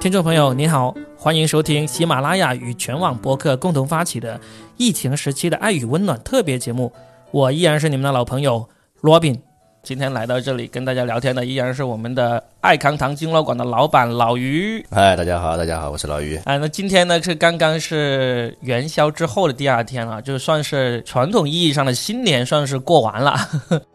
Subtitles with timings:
[0.00, 4.40] 听众朋友您好，欢迎收听喜马拉雅与全网播客共同发起的
[4.78, 6.90] 疫情时期的爱与温暖特别节目。
[7.32, 8.66] 我依然是你们的老朋友
[9.02, 9.38] 罗宾。
[9.82, 14.82] 今天来到这里跟大家聊天的依然是我们的爱康堂经络馆的老板老于。
[14.90, 16.34] 嗨，大家好，大家好，我是老于。
[16.46, 23.36] 啊，那今天呢是刚刚是元宵之后的第二天了，就算是传统意义上的新年算是过完了。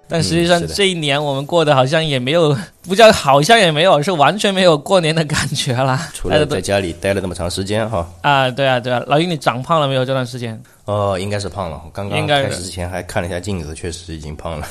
[0.08, 6.00] 但实际上这一年我们过得好像也没有， 不叫好像也没有，是完全没有过年的感觉了。
[6.14, 8.08] 除了在家里待了那么长时间哈。
[8.22, 10.06] 啊，对啊，对啊，老于你长胖了没有？
[10.06, 10.62] 这段时间？
[10.86, 11.82] 哦，应该是胖了。
[11.84, 14.68] 我刚刚开始之前还看了一下镜子，确实已经胖了。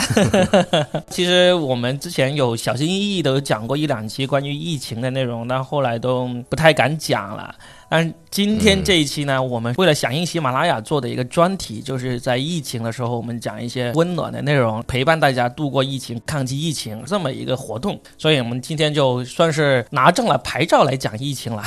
[1.10, 7.52] 其实我们之前有小心翼翼的讲过一两期关于疫情的内容，但后来都不太敢讲了。
[7.94, 17.96] 但今天这一期呢，我们为了响应喜马拉雅做的一个专题，就是在疫情的时候，我们讲一些温暖的内容，陪伴大家度过疫情、抗击疫情这么一个活动。
[18.18, 21.62] 所以我们今天就算是拿证了牌照来讲疫情了。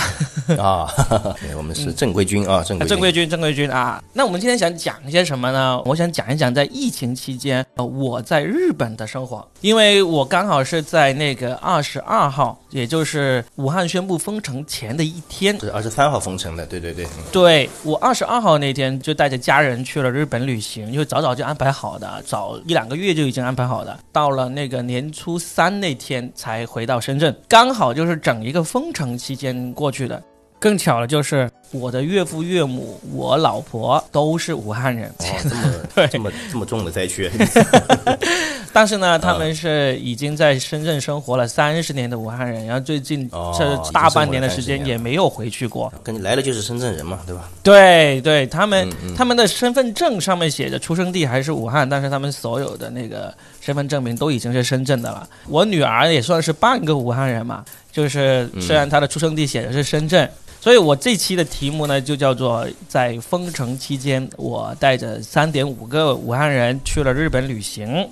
[0.61, 0.91] 啊，
[1.39, 4.03] 对，我们是正规军啊，正规正规军，正规军啊。
[4.11, 5.81] 那我们今天想讲一些什么呢？
[5.85, 16.16] 我想讲一讲在疫情期间，呃，我在日本的生活，因为我刚好是在那个二十二号，也就是武汉宣布封城前的一天，是二十三号。
[16.19, 30.21] 封城的，对对对，对我二十二号那天就带着家人去了日本旅行，就早早就安排好的，早一两个月就已经安排好的，到了那个年初三那天才回到深圳，刚好就是整一个封城期间过去的。
[30.59, 35.11] 更巧的就是我的岳父岳母、我老婆都是武汉人，
[35.93, 37.29] 这么这么这么重的灾区。
[38.71, 45.91] 但是呢，他们是已经在深圳生活了三十年的武汉人，然后最近这大半年的时间也没有回去过。
[46.03, 47.49] 跟你来了就是深圳人嘛，对吧？
[47.63, 55.27] 对对，他们他们的身份证上面写着出生地还是武汉，但是他们所有的那个身份证明都已经是深圳的了。
[55.47, 60.29] 我女儿也算是半个武汉人嘛，就是虽然她的出生地写的是深圳。
[60.59, 68.09] 所以我这期的题目呢，就叫做在封城期间，我带着三点五个武汉人去了日本旅行。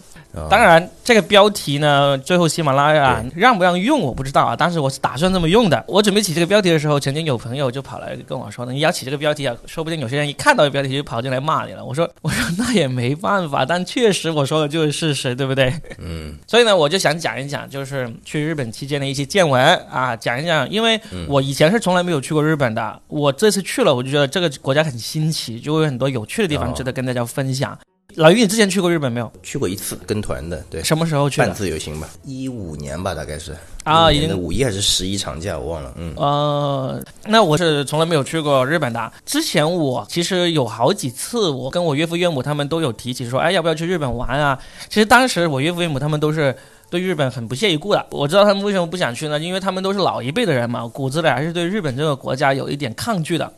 [0.50, 5.84] 当然，这个标题呢，最后喜马拉雅让不让用我不知道啊，当时我是打算这么用的。
[5.88, 16.38] 我准备起这个标题的时候，曾经有朋友就跑来跟我说：“你要起这个标题啊，说不定有些人一看到标题就跑进来骂你了。”我说：“我说那也没办法，但确实我说的就是事实，对不对？”嗯。
[16.48, 27.78] 所以呢，我就想讲一讲，就是去日本期间的一些见闻啊，讲一讲，因为我以前是从来没有去过日本的，我这次去了，我就觉得这个国家很新奇，就会有很多有趣的地方值得跟大家分享。
[28.16, 29.30] 老于，你之前去过日本没有？
[29.44, 30.64] 去过一次，跟团的。
[30.70, 31.42] 对，什么时候去？
[31.42, 33.54] 半自由行吧，一五年吧，大概是
[33.84, 35.94] 啊，已经五一还是十一长假，我忘了。
[35.98, 39.12] 嗯，呃，那我是从来没有去过日本的。
[39.26, 44.58] 之前我其实有好几次，我跟我岳父岳母他们都有提起说，哎，要不要去日本玩啊？
[44.88, 46.56] 其实当时我岳父岳母他们都是
[46.90, 48.06] 对日本很不屑一顾的。
[48.12, 49.38] 我知道他们为什么不想去呢？
[49.38, 53.52] 因为他们都是老一辈的人嘛，骨子里还是对日本这个国家有一点抗拒的。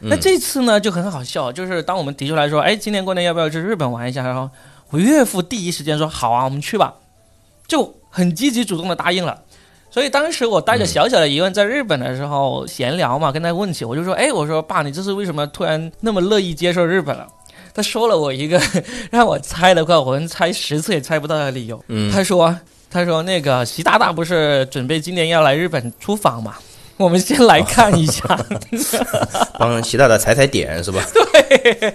[0.00, 4.22] 那这次呢就很好笑，就是当我们提出来说，哎，今年过年要不要去日本玩一下？
[4.22, 4.48] 然后
[4.90, 6.94] 我岳父第一时间说好啊，我们去吧，
[7.66, 9.42] 就很积极主动的答应了。
[9.90, 17.26] 所以当时我带着小小的疑问在日本的时候闲聊嘛，跟他问起，我就说，哎，我说爸，你这是为什么突然那么乐意接受日本了？
[17.74, 18.60] 他说了我一个
[19.10, 21.82] 让我猜的话，我们猜十次也猜不到的理由。
[22.12, 22.54] 他说，
[22.90, 26.54] 他说那个习大大不是准备今年要来日本出访嘛？
[26.98, 28.22] 我们先来看一下，
[29.58, 31.00] 帮习大大踩踩点是吧？
[31.14, 31.94] 对，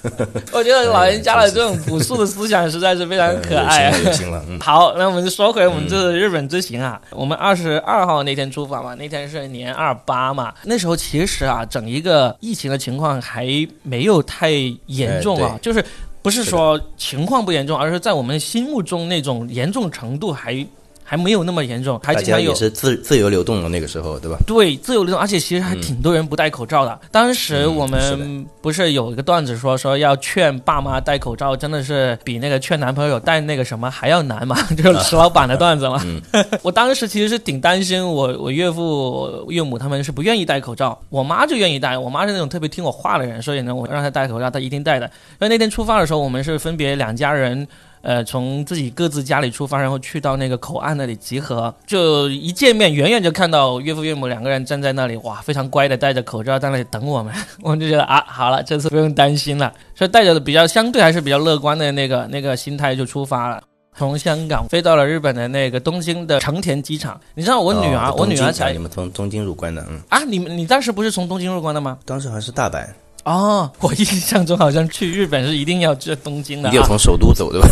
[0.52, 3.90] 我觉得老人家的这种朴素的思想实在是非常可爱。
[3.90, 4.58] 有心了，嗯。
[4.64, 6.98] 好，那我们就说回我们这次日本之行啊。
[7.10, 10.54] 我们二十二号那天出发嘛，那天是年二八嘛。
[10.64, 13.46] 那时候其实啊，整一个疫情的情况还
[13.82, 14.50] 没有太
[14.86, 15.84] 严重啊，就是
[16.22, 20.66] 不是说情况不严重，而是在我们心目中那种严重程度还。
[21.10, 24.36] 还没有那么严重，还经常有是自自由流动的那个时候，对吧？
[24.46, 27.00] 对，自由流动，而且其实还挺多人不戴口罩的。
[27.10, 34.54] 当时我们不是有一个段子说说要劝爸妈戴口罩，真的是比那个劝男朋友戴那个什么还要难嘛？
[34.76, 35.98] 就是石老板的段子嘛。
[36.60, 41.96] 我当时其实是挺担心我我岳父岳母他们是不愿意戴口罩，我妈就愿意戴。
[41.96, 45.06] 我妈是那种特别听我话的人，所以呢，我让她戴口罩，她一定戴的。
[45.06, 47.66] 因为那天出发的时候，我们是分别两家人。
[48.00, 63.62] 呃，从自己各自家里出发，然后去到那个口岸那里集合，就一见面，远远就看到岳父岳母两个人站在那里，哇，非常乖的戴着口罩在那里等我们， 我们就觉得啊，好了，这次不用担心了，所以带着比较相对还是比较乐观的那个那个心态就出发了，
[63.96, 67.20] 从香港飞到了日本的那个东京的成田机场。
[67.34, 71.98] 你知道我女儿，我女儿才你们从东京入关的，嗯啊，你们你当时不是从东京入关的吗？
[72.04, 72.86] 当时还是大阪。
[73.28, 77.68] 哦，我印象中好像去日本是一定要去东京的，一定要从首都走，对吧？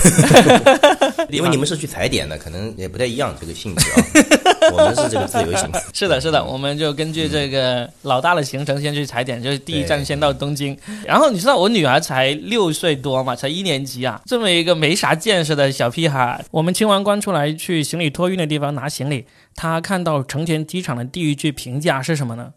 [1.32, 3.96] 因为你们是去踩点的，可能也不太一样这个性质啊。
[4.70, 5.70] 我们是这个自由行。
[5.94, 10.76] 是的，是的，我们就根据这个老大的行程先去踩点，就是第一站先到东京。
[11.06, 19.24] 然后你知道我女儿才六岁多嘛，才一年级啊，这么一个没啥见识的小屁孩，我们清完关出来去行李托运的地方拿行李，
[19.54, 22.50] 她看到成田机场的第一句评价是什么呢？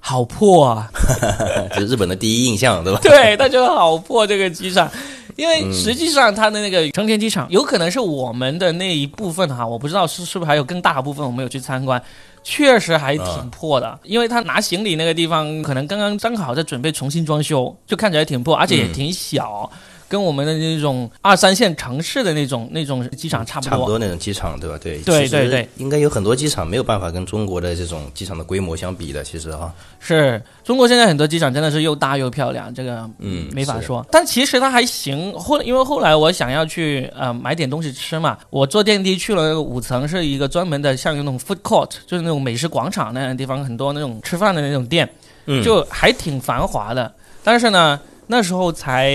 [0.00, 0.90] 好破啊！
[1.72, 2.98] 这是日本的第一印象，对吧？
[3.04, 4.90] 对，他觉得好破这个机场。
[5.36, 12.02] 因为实际上，它的那个成田机场有可能是我们的那一部分哈，我不知道是是不是还有更大的部分我没有去参观，
[12.42, 13.98] 确实还挺破的。
[14.02, 19.70] 因为他拿行李那个地方可能刚刚刚好在准备重新装修，就看起来挺破，而且也挺小。
[20.10, 24.76] 跟我们的那种二三线城市的那种那种机场差不多，差不多那种机场，对吧？
[24.82, 29.72] 对，对对对，应该有很多机场没有办法跟中国的这种机场的规模相比的，其实哈。
[30.00, 34.04] 是中国现在很多机场真的是又大又漂亮，这个嗯没法说。
[34.10, 45.08] 但其实它还行，后因为后来我想要去呃买点东西吃嘛，我坐电梯去了那个五层，是一个专门的像那种 food court，就是那种美食广场那样的地方，很多那种吃饭的那种店，
[45.46, 47.14] 嗯就还挺繁华的。
[47.44, 48.00] 但是呢。
[48.30, 49.10] 那时候才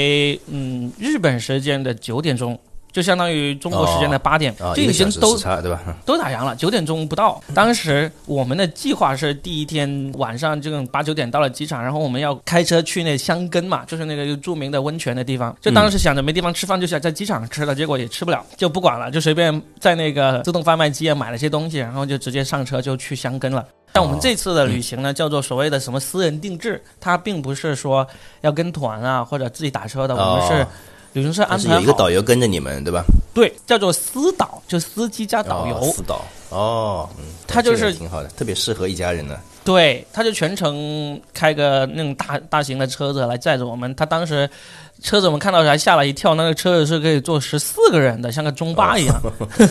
[0.48, 2.60] 嗯，日本时间的九点钟，
[2.92, 5.82] 就相当于中国时间的八点，就已经都对吧？
[6.06, 6.54] 都打烊了。
[6.54, 15.56] 九点钟不到，当时我们的计划是第一天晚上这种八九点到了机场，然后我们要开车去那香根嘛，就是那个著名的温泉的地方。
[15.62, 23.66] 就当时想着没地方吃饭，就想在机场吃了，结果也吃不了，就不管了，就随便在那个自动贩卖机啊买了些东西，然后就直接上车就去香根了。
[23.96, 28.06] 像我们这次的旅行呢，叫做所谓的什么私人定制，它并不是说
[28.42, 30.68] 要跟团啊或者自己打车的，我们是
[31.14, 33.06] 旅行社安排有一个导游跟着你们，对吧？
[33.34, 35.82] 对，叫做私导，就司机加导游。
[35.94, 39.40] 私导哦，嗯，他就是挺好的，特别适合一家人呢。
[39.64, 44.50] 对，他就全程开个那种大大型的车子来载着我们，他当时。
[45.02, 49.22] 车子我们看到还吓了一跳，那个车子是可以坐十四个人的，像个中巴一样。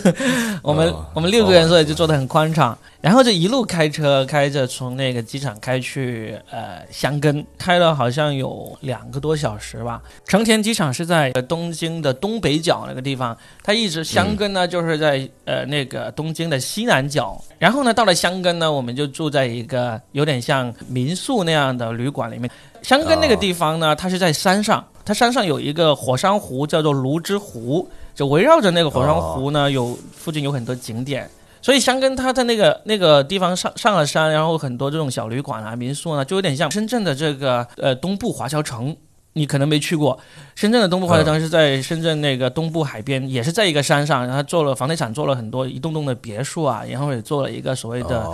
[0.62, 2.76] 我们我们六个人，所以就坐得很宽敞。
[3.00, 10.00] 然后就一路开车开着，从那个机场开去呃箱根，开了好像有两个多小时吧。
[10.26, 17.38] 成田机场是在东京的东北角那个地方，它一直箱根呢就是在呃那个东京的西南角。
[17.58, 22.50] 然后呢到了箱根呢，我们就住在一个有点像民宿那样的旅馆里面。
[22.80, 31.28] 箱根那个地方呢，它是在山上，它山上有一个火山湖，叫做芦之湖，就围绕着那个火山湖呢，有附近有很多景点。
[31.60, 38.96] 所以香根它在那个那个地方上上了山，然后很多这种小旅馆啊、民宿呢，就有点像深圳的这个呃东部华侨城。
[39.36, 40.16] 你可能没去过，
[40.54, 48.24] 深圳的东部华侨城是在深圳那个东部海边，也是在一个山上，然后做了房地产，做了很多一栋栋的别墅啊，然后也做了一个所谓的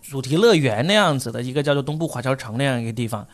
[0.00, 3.26] 主题乐园那样子的一个叫做东部华侨城那样一个地方。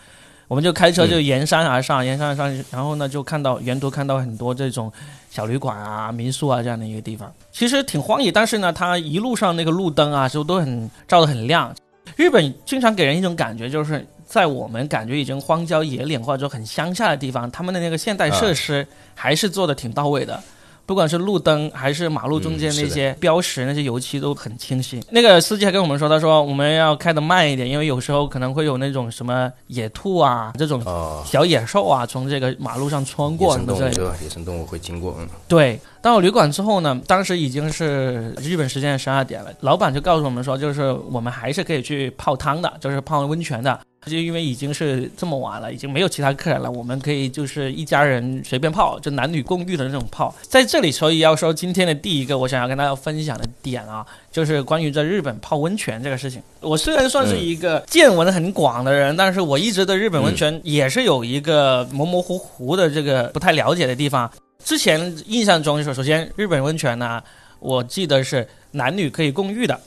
[0.55, 4.93] 我们就开车就沿山而上，沿山而上，然后呢就看到沿途看到很多这种
[5.29, 11.75] 小旅馆啊、民宿啊这样的一个地方，其实挺荒野，但是呢，它一路上那个路灯啊，就都很照得很亮。
[12.15, 20.41] 日本经常给人一种感觉，就是在我们感觉已经荒郊野岭或者说很乡下的地方，他们的那个现代设施还是做的挺到位的。
[20.87, 25.03] 不管是路灯还是马路中间那些标识，那些油漆都很清晰。
[25.11, 30.83] 那个司机还跟我们说，他说我们要开的慢一点，因为有时候可能会有那种什么野兔啊，这种
[31.25, 33.55] 小野兽啊，从这个马路上穿过。
[33.55, 34.23] 野生动物？
[34.23, 35.17] 野生动物会经过。
[35.19, 35.81] 嗯，对。
[36.03, 43.81] 到旅馆之后呢，当时已经是日本时间十二点了，老板就告诉我们说，就是我们还是可以去泡汤的，就是泡温泉的。
[44.07, 50.35] 就因为已经是这么晚了，已经没有其他客人了，我们可以就是一家人随便泡，就男女共浴的那种泡。
[50.43, 56.43] 在这里，所以要说今天的第一个我想要跟大家分享的点啊，就是关于在日本泡温泉这个事情。
[56.61, 64.31] 我虽然算是一个见闻很广的人，但是我一直对日本温泉也是有一个模模糊糊的这个不太了解的地方。
[64.63, 67.23] 之前印象中就是，首先日本温泉呢，
[67.59, 69.79] 我记得是男女可以共浴的。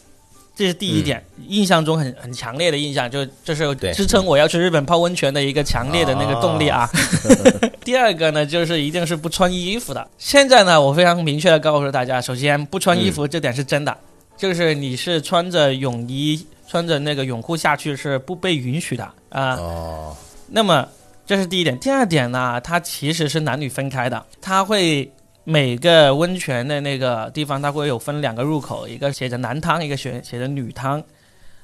[0.57, 6.89] 这是第一点，印象中很很强烈的印象，就就是支撑我要去日本泡温泉的一个强烈的那个动力啊。
[7.85, 10.09] 第二个呢，就是一定是不穿衣服的。
[10.17, 13.95] 现在呢，我非常明确的告诉大家，首先不穿衣服这点是真的，
[14.35, 19.53] 就是你是穿着泳衣、穿着那个泳裤下去是不被允许的啊。
[19.57, 20.17] 哦。
[20.47, 20.87] 那么
[21.27, 25.11] 这是第一点，第二点呢，它其实是男女分开的，它会。
[25.49, 31.01] 每个温泉的那个地方，它会有分两个入口，一个写着男汤，一个写写着女汤。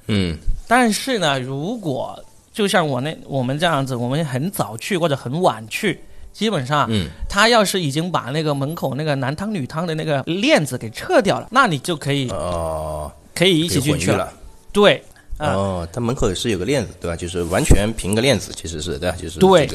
[0.06, 0.38] 嗯。
[0.66, 2.18] 但是呢，如果
[2.50, 6.00] 就像我那我们这样子，我们很早去或者很晚去，
[6.32, 14.32] 基本上，嗯，他要是已经把那个门口那个男汤女汤的那个链子给撤掉了，那你就可以哦，可以一起进去了。
[14.72, 15.02] 对。
[15.38, 17.14] 哦，他门口是有个链子，对吧？
[17.14, 19.16] 就是完全平个链子，其实是对吧？
[19.20, 19.68] 就是对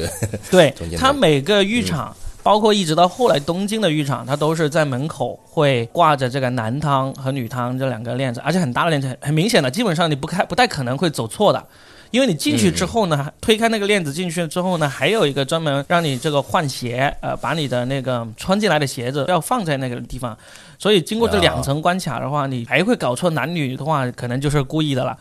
[0.50, 2.12] 对， 它每个浴场。
[2.42, 11.64] 包括一直到后来东京的浴场，它都是在门口会挂着这个男汤和女汤这两个链子，而且很大的链子，很明显的，基本上你不开不太可能会走错的。
[12.10, 20.36] 因为你进去之后呢，推开那个链子进去之后呢，还有一个专门让你这个换鞋，呃，把你的那个穿进来的鞋子要放在那个地方，
[20.76, 25.16] 所以经过这两层关卡的话，你还会搞错男女的话，可能就是故意的了，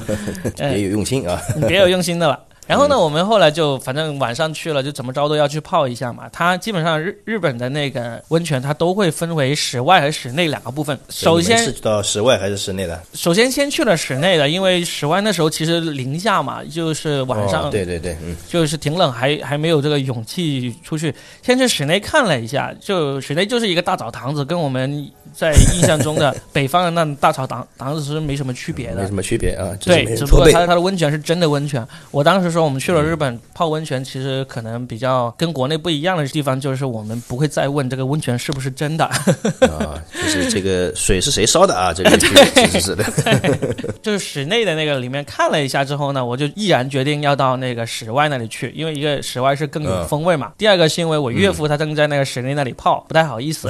[0.56, 1.38] 别有用心啊，
[1.68, 2.40] 别有用心的了。
[2.66, 6.28] 然后呢，我们后来就反正晚上去了，就怎么着都要去泡一下嘛。
[6.32, 10.96] 它基本上日日本的那个温泉，它都会分为室外和室内两个部分。
[11.08, 13.02] 首先是到室外还是室内的？
[13.14, 21.12] 首先先去了室内的，因为室外那时候其实零下嘛，就是晚上，对对对，嗯，就是挺冷，还还没有这个勇气出去。
[21.42, 29.76] 先去室内看了一下，就室内就是一个大澡堂子，跟我们在印象中的北方的那大澡堂堂子是没什么区别的，没什么区别啊。
[29.84, 31.84] 对，只不过它它的温泉是真的温泉。
[32.12, 32.62] 我当时说。
[32.62, 39.04] 我们去了日本泡温泉，其实可能比较跟国内不一样的地方，就是我们不会再问这个温泉是不是真的
[39.66, 41.92] 啊，就是这个水是谁烧的啊？
[41.92, 42.16] 这个
[42.54, 43.04] 其实是的，
[44.00, 50.52] 就是室内的那个里面看了一下之后呢，我就毅然决定要到那个室外那里去，因为一个室外是更有风味嘛。
[50.56, 53.68] 第二个是因为我岳父他正在那个室内那里泡，不太好意思。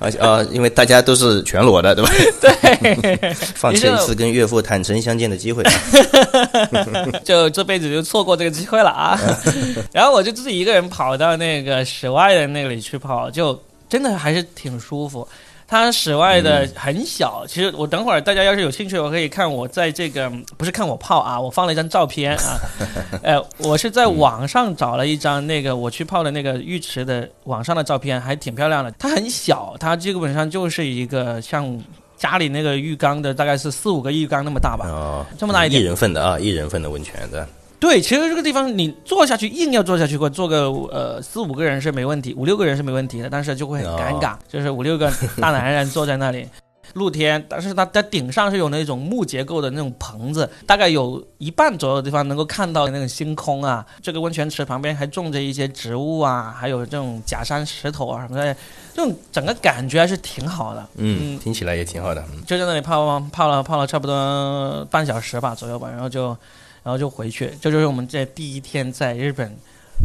[0.00, 2.10] 而且啊，因为大家都是全裸的，对吧？
[2.40, 5.62] 对，放弃一次跟岳父坦诚相见的机会。
[7.24, 9.18] 就这辈子就错过这个机会了啊！
[9.92, 15.26] 然后我就自己一个人跑到那个室外的那里去跑，就真的还是挺舒服。
[15.68, 22.56] 它室外的很小，其实我等会儿大家要是有兴趣，我可以看我在这个不是看我泡啊，我放了一张照片啊。
[23.22, 28.92] 呃，我是在网上找了一张那个我去泡的那个浴池的网上的照片，还挺漂亮的。
[28.92, 31.82] 它很小，它基本上就是一个像。
[32.16, 37.46] 家里那个浴缸的大概是四五个浴缸那么大吧，哦，这么大一点，一人份的啊，一人份的温泉的。
[37.78, 46.48] 对，其实这个地方你坐下去硬要坐下去，或坐个呃四五个人是没问题，五六个人是没问题的，但是就会很尴尬，就是五六个大男人坐在那里。
[46.94, 53.84] 露天，但是它在顶上是有那种木结构的那种棚子，大概有一半左右的地方能够看到那种星空啊。
[54.00, 58.56] 这个温泉池旁边还种着一些植物啊，还有这种假山石头啊什么的，
[58.94, 60.86] 这种整个感觉还是挺好的。
[60.96, 62.24] 嗯，听起来也挺好的。
[62.46, 66.28] 就在那里泡泡了泡了差不多半小时吧左右吧，然后就
[66.82, 67.52] 然后就回去。
[67.60, 69.56] 这就是我们这第一天在日本。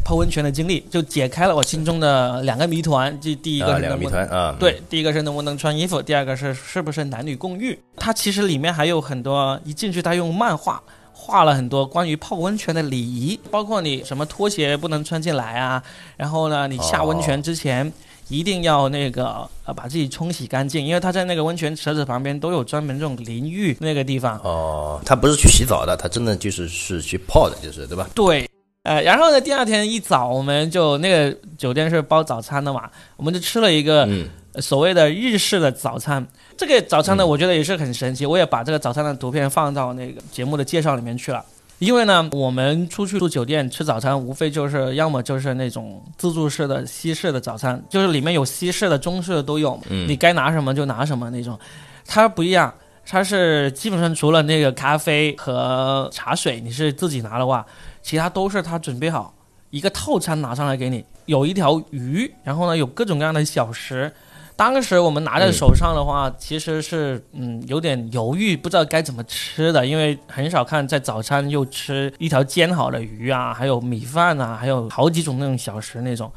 [0.03, 7.77] 泡温泉的经历就解开了我心中的两个谜团，这第一个两个谜团啊，对，第一个是能不能穿衣服，第二个是是不是男女共浴。
[7.97, 10.81] 它其实里面还有很多，一进去它用漫画
[11.13, 15.83] 画了很多关于泡温泉的礼仪，包括你什么拖鞋不能穿进来啊，
[16.17, 17.91] 然后呢，你下温泉之前
[18.27, 24.39] 一定要那个呃把自己冲洗干净，因为他在那个温泉池子旁边都有专门这种淋浴那个地方。
[24.39, 28.09] 哦，他不是去洗澡的，他真的就是是去泡的，就是对吧？
[28.15, 28.49] 对。
[28.83, 34.09] 呃，然后呢，第二天一早，我们就那个酒店是包早餐的嘛，我们就吃了一个
[34.55, 36.25] 所谓的日式的早餐。
[36.57, 41.45] 这个早餐呢，我觉得也是很神奇，我也把这个早餐的图片放到那个节目的介绍里面去了。
[41.77, 51.59] 因为呢，我们出去住酒店吃早餐，无非就是要么就是那种自助式的西式的早餐，就是里面有西式的、中式的都有，你该拿什么就拿什么那种。
[52.07, 52.73] 它不一样，
[53.05, 57.63] 它是基本上除了那个咖啡和茶水，你是自己拿的话。
[58.01, 59.33] 其他都是他准备好
[59.69, 64.11] 一个套餐拿上来给你，有一条鱼，然后呢有各种各样的小食。
[64.57, 76.31] 当时我们拿在手上的话，其实是嗯有点犹豫，不知道该怎么吃的，因为很少看在早餐又吃一条煎好的鱼啊，还有米饭啊，还有好几种那种小食那种。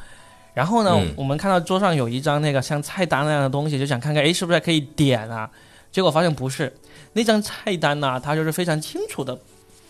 [0.55, 5.51] 然后呢，我们看到桌上有一张那个像菜单那样的东西，就想看看，哎，是不是可以点啊？
[5.91, 6.73] 结果发现不是，
[7.13, 9.37] 那张菜单呢，它就是非常清楚的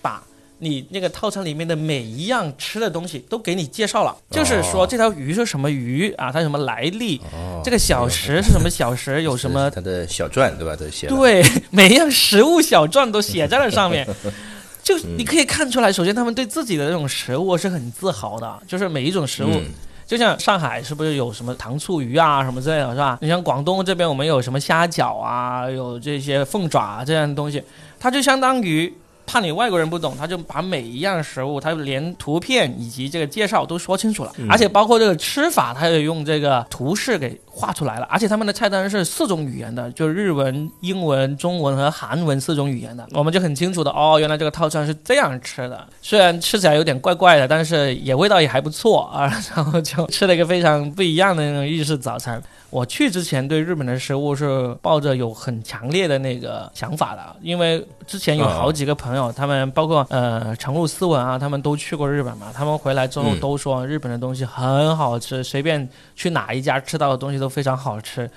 [0.00, 0.22] 把。
[0.64, 7.20] 你那个套餐里面的每一样吃的东西都给你介绍了，就是说这条鱼是什么鱼啊，它有什么来历，
[7.62, 10.74] 这个小食是什么小食， 有什么它的小传对吧？
[10.74, 14.08] 都写对， 每一样食物小传都写在了上面，
[14.82, 19.60] 就你可以看出来，首先他们对自己的这种食物是很自豪的，就是每一种食物，
[20.06, 23.18] 就像上海是不是有什么糖醋鱼啊什么之类的，是吧？
[23.20, 27.62] 你像广东这边我们有什么虾饺啊，有这些凤爪啊这样的东西，
[28.00, 28.92] 它就相当于。
[29.26, 45.86] 怕你外国人不懂，他就把每一样食物，他连图片以及这个介绍都说清楚了，而且包括这个吃法，他也用这个图示给画出来了，而且他们的菜单是四种语言的，就日文、英文、中文和韩文四种语言的，我们就很清楚的哦，原来这个套餐是这样吃的。
[46.02, 52.42] 虽然吃起来有点怪怪的，但是也味道也还不错啊，然后就吃了一个非常不一样的那种日式早餐。
[52.74, 68.28] 我去之前对日本的食物是抱着有很强烈的那个想法的，因为之前有好几个朋友，他们包括呃长路斯文啊，他们都去过日本嘛，他们回来之后都说日本的东西很好吃，随便去哪一家吃到的东西都非常好吃。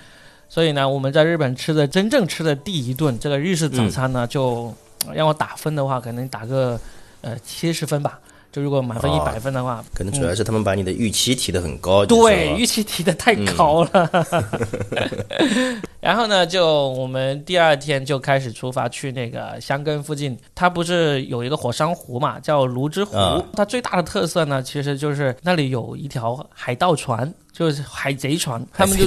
[0.48, 4.72] 所以呢，我们在日本吃的真正吃的第一顿这个日式早餐呢，就
[5.12, 6.78] 让我打分的话，可能打个
[7.22, 8.20] 呃七十分吧。
[8.50, 12.06] 就如果满分一百分的话，可能主要是他们把你的预期提得很高。
[12.06, 14.26] 对，预期提的太高了。
[16.00, 23.16] 然后呢，就我们第二天就开始出发去那个香根附近，它不是有一个火山湖嘛，叫泸之湖。
[23.54, 28.64] 它最大的特色呢，其实就是那里有一条海盗船，就是海贼船。
[28.72, 29.04] 他们就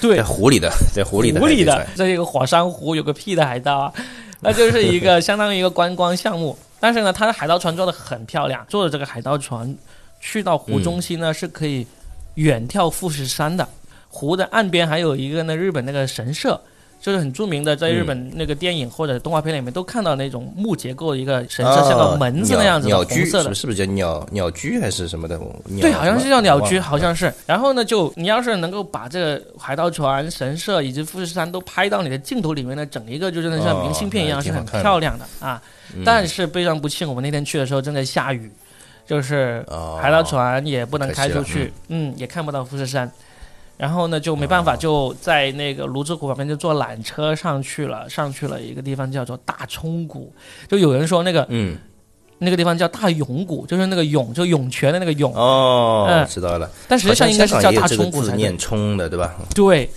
[0.00, 1.40] 对， 在湖里的，在湖里的。
[1.40, 3.92] 湖里的这一个火山湖有个屁的海盗啊，
[4.40, 6.56] 那就是一个 相当于一个观光项目。
[6.80, 9.76] 但是呢，它的海盗船做的很漂亮，坐着这个海盗船
[10.20, 11.86] 去到湖中心呢，是可以
[12.34, 13.68] 远眺富士山的。
[14.08, 16.60] 湖的岸边还有一个呢，日本那个神社，
[17.00, 25.38] 就是很著名的，在日本那个电影或者动画片里面都看到那种木结构的一个神社，像个门子那样子，红色的，是不是叫鸟鸟居还是什么的？
[25.80, 27.32] 对，好像是叫鸟居，好像是。
[27.46, 35.62] 然后呢，就你要是能够把这个海盗船、神社以及富士山都拍到你的镜头里面呢，整一个就真的像明信片一样，是很漂亮的啊。
[36.04, 38.50] 但是非常不幸，我们那天去的时候正在下雨，
[39.06, 39.64] 就是
[40.00, 43.10] 海盗船也不能开出去，嗯，也看不到富士山。
[43.78, 50.30] 然后呢，就没办法，就在那个泸之湖旁边就坐缆车上去了，上去了一个地方叫做大冲谷。
[50.68, 51.78] 就有人说那个，嗯，
[52.38, 55.32] 那个地方叫大涌谷，就是那个涌，就涌泉的那个涌。
[55.32, 56.68] 哦，嗯，知道了。
[56.88, 59.36] 但实际上应该是叫大冲谷才念冲的，对吧？
[59.54, 59.88] 对。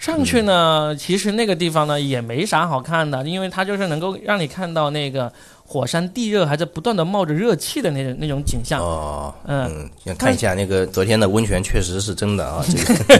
[0.00, 5.32] 上去呢，其实那个地方呢也没啥好看的，因为它就是能够让你看到那个
[5.66, 8.80] 火山地热还在不断的冒着热气的那种那种景象。
[8.80, 12.64] 哦，嗯，想看一下那个昨天的温泉确实是真的啊。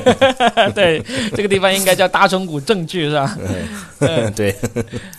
[0.75, 1.03] 对，
[1.35, 3.37] 这个地方应该叫大钟谷证据是吧？
[4.01, 4.55] 嗯，对。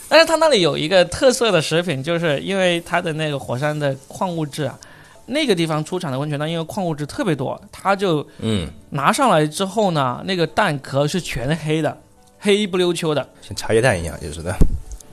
[0.07, 4.79] 但是它那里有一个特色的食品，就是因为它的那个火山的矿物质啊。
[5.27, 11.97] 那个地方出产的温泉蛋，因为矿物质特别多，它就嗯拿上来之后呢，那个蛋壳是全黑的，
[12.39, 14.55] 黑不溜秋的，像茶叶蛋一样，就是的。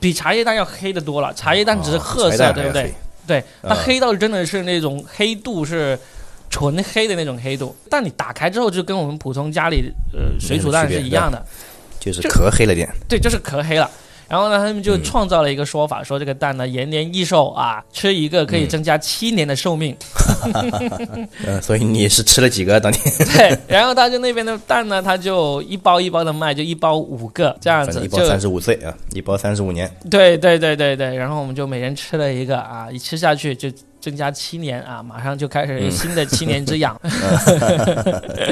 [0.02, 2.92] 比茶叶蛋要黑的多了，茶叶蛋只是褐色，对不对？
[3.24, 5.96] 对，它黑到真的是那种黑度是
[6.50, 11.40] 纯黑的那种黑度，但你打开之后就跟我们普通家里呃水煮蛋是一样的，
[12.00, 12.92] 就是壳黑了点。
[13.08, 13.88] 对，就是壳黑了。
[14.32, 19.94] 然后呢，他们就创造了一个说法，说这个蛋呢延年益寿啊，吃一个可以增加七年的寿命。
[21.44, 23.14] 嗯， 所以你是吃了几个当天？
[23.36, 29.94] 对，然后他就那边的蛋呢，他就一包一包的卖，就一包五个这样子，一包三十五岁啊，一包三十五年。
[30.10, 33.70] 对对对对对，然后我们就每人吃了一个啊，一吃下去就。
[34.02, 37.00] 增加七年啊，马上就开始新的七年之痒。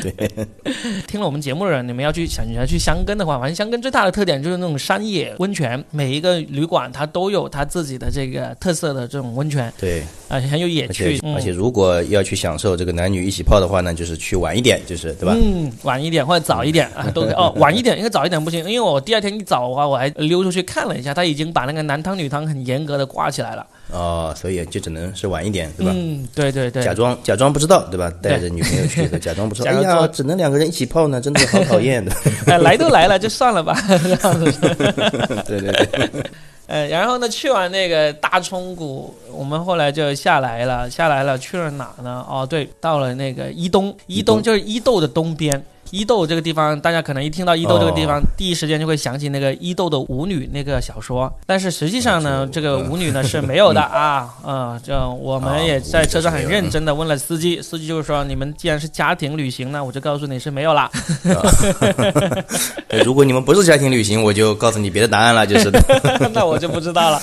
[0.01, 0.47] 对，
[1.09, 9.73] 听了我们节目的人，你们要去想要去香根的话，反正香根最大的特点就是那种山野温泉，每一个旅馆它都有它自己的这个特色的这种温泉。
[9.77, 11.21] 对，啊，很有野趣。
[11.35, 15.35] 而且如果要去享受这个男女一起泡的话呢，就是去晚一点，就是对吧？
[15.37, 17.33] 嗯，晚一点或者早一点啊，都可以。
[17.33, 23.67] 哦， 晚一点，应该早一点不行，因为我第二天一早的话，我还溜出去看了一下，他已经把那个男汤女汤很严格的挂起来了。
[23.93, 25.93] 哦，所以就只能是晚一点，对吧？
[25.95, 28.13] 嗯，对对对，假装假装不知道，对吧？
[28.23, 29.71] 带着女朋友去的， 假装不知道。
[29.71, 32.13] 哎呀，只能两个人一起泡呢，真的好讨厌的。
[32.47, 33.75] 哎，来都来了，就算了吧。
[35.47, 35.73] 对对
[36.13, 36.25] 对。
[36.67, 42.25] 呃，然后呢，去完那个大冲谷，我们后来就下来了，下来了，去了哪呢？
[42.31, 45.61] 哦，对，到了那个伊东，伊东就是伊豆的东边。
[45.91, 51.33] 伊豆这个地方，大家可能一听到伊豆这个地方，第一时间就会想起那个伊豆的舞女那个小说。
[51.47, 54.29] 但是实际上呢，这个舞女呢是没有的 啊。
[54.47, 60.91] 嗯，这我们也在车上很认真的问了司机，司机就是说，你们既然是家庭旅行呢，我就告诉你是没有啦。
[63.05, 65.71] 如果你们不是家庭旅行，我就告诉你别的答案了，就是。
[66.33, 67.21] 那我就不知道了，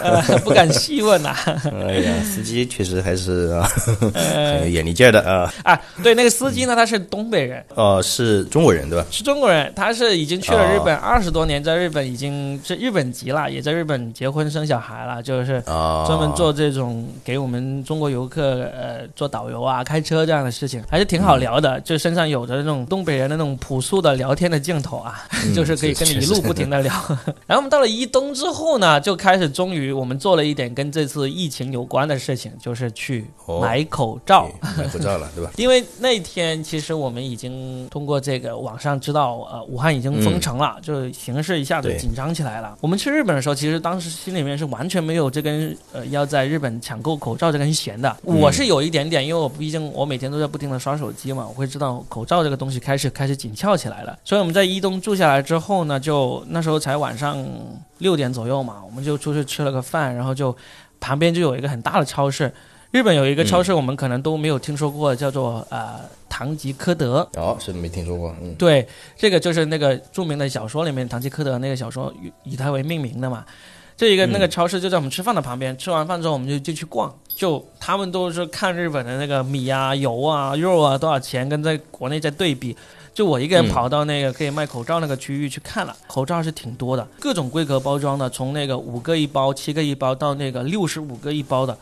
[0.00, 1.36] 呃，不敢细问呐。
[1.46, 3.68] 哎呀，司机确实还是啊，
[4.14, 5.52] 很有眼力劲儿的啊。
[5.62, 7.64] 啊，对，那个司机呢，他是东北人。
[7.74, 8.02] 哦。
[8.08, 9.06] 是中国人对吧？
[9.10, 15.60] 是中国人，他是已经去了日本二十多年，在日本已经是日本籍了，也在日本结婚生小孩了，就是
[16.06, 21.80] 专门做这种给我们中国游客呃做导游啊、开车这样的事情，还是挺好聊的。
[21.82, 25.22] 就身上有着那种东北人的那种朴素的聊天的镜头啊，
[25.54, 26.92] 就是可以跟你一路不停的聊。
[27.46, 33.26] 然后我们到了伊东之后呢，就开始终于我们做了一点跟这次疫情有关的事情，就是去
[33.60, 35.50] 买口罩，买口罩了，对吧？
[35.58, 37.88] 因为那天其实我们已经。
[37.98, 42.78] 通过这个网上知道，呃，武汉已经封城了，就形势一下子紧张起来了。
[42.80, 48.16] 我们去日本的时候，其实当时心里面是完全没有这根呃要在日本抢购口罩这根弦的。
[48.22, 54.16] 我是有一点点，因为我毕竟我每天都在不停的刷手机嘛，我会知道口罩这个东西开始开始紧俏起来了。
[54.22, 57.44] 所以我们在伊东住下来之后呢，就那时候才晚上
[57.98, 60.56] 六点左右嘛，我们就出去吃了个饭，然后就
[61.00, 62.54] 旁边就有一个很大的超市。
[62.90, 67.28] 日本有一个超市，我们可能都没有听说过，叫做呃唐吉诃德。
[67.34, 68.34] 哦，是没听说过。
[68.40, 73.44] 嗯，对，这个就是那个著名的小说里面唐吉诃德那个小说以以它为命名的嘛。
[73.94, 82.74] 这一个那个超市就在我们吃饭的旁边，吃完饭之后我们就就去逛，就他们都是看日本的那个米啊、油啊、肉啊多少钱，跟在国内在对比。
[83.12, 91.76] 就我一个人跑到那个可以卖口罩那个区域去看了，口罩是挺多的，各种规格包装的，从那个五个一包、七个一包到那个六十五个一包的。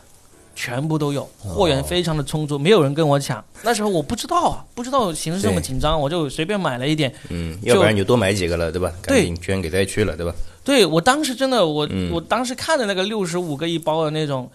[0.57, 3.41] 全部都有，货源非常的充足，没有人跟我抢。
[3.61, 7.13] 那时候我不知道啊，不知道形势这么紧张，我就随便买了一点。
[7.29, 8.91] 嗯，要不然你就多买几个了，对吧？
[9.03, 10.33] 赶紧捐给灾区了，对吧？
[10.65, 14.49] 对，我当时真的，我我当时看的那个六十五个一包的那种，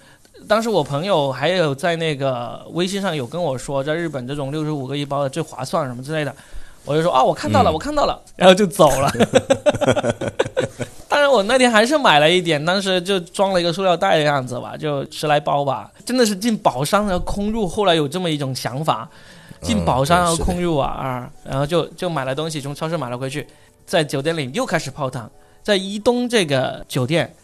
[0.48, 6.34] 当时我朋友还有在那个微信上有跟我说，在日本这种六十五个一包的最划算什么之类的，
[6.84, 9.08] 我就说啊，我看到了，我看到了，然后就走了。
[11.32, 15.90] 我那天还是买了一点，当时就装了一个塑料袋的样子吧，就十来包吧。
[16.04, 19.08] 真的是进宝山要空入，后来有这么一种想法，
[19.60, 21.30] 进宝山要空入啊啊！
[21.44, 23.46] 然后就就买了东西，从超市买了回去，
[23.86, 25.30] 在酒店里又开始泡汤。
[25.62, 27.34] 在伊东这个酒店，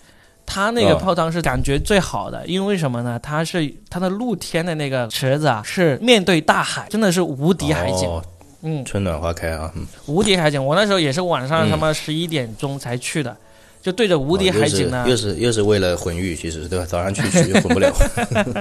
[0.44, 3.18] 它那个泡汤是感觉最好的，因为什么呢？
[3.22, 8.22] 它是它的露天的那个池子啊，是面对大海，真的是无敌海景。
[8.62, 9.72] 嗯，春暖花开啊，
[10.06, 10.62] 无敌海景。
[10.62, 13.36] 我那时候也是晚上他妈十一点钟才去的。
[13.80, 16.84] 就对着无敌海景呢，又是又是为了混浴，其实对吧？
[16.84, 17.92] 早上去去混不了。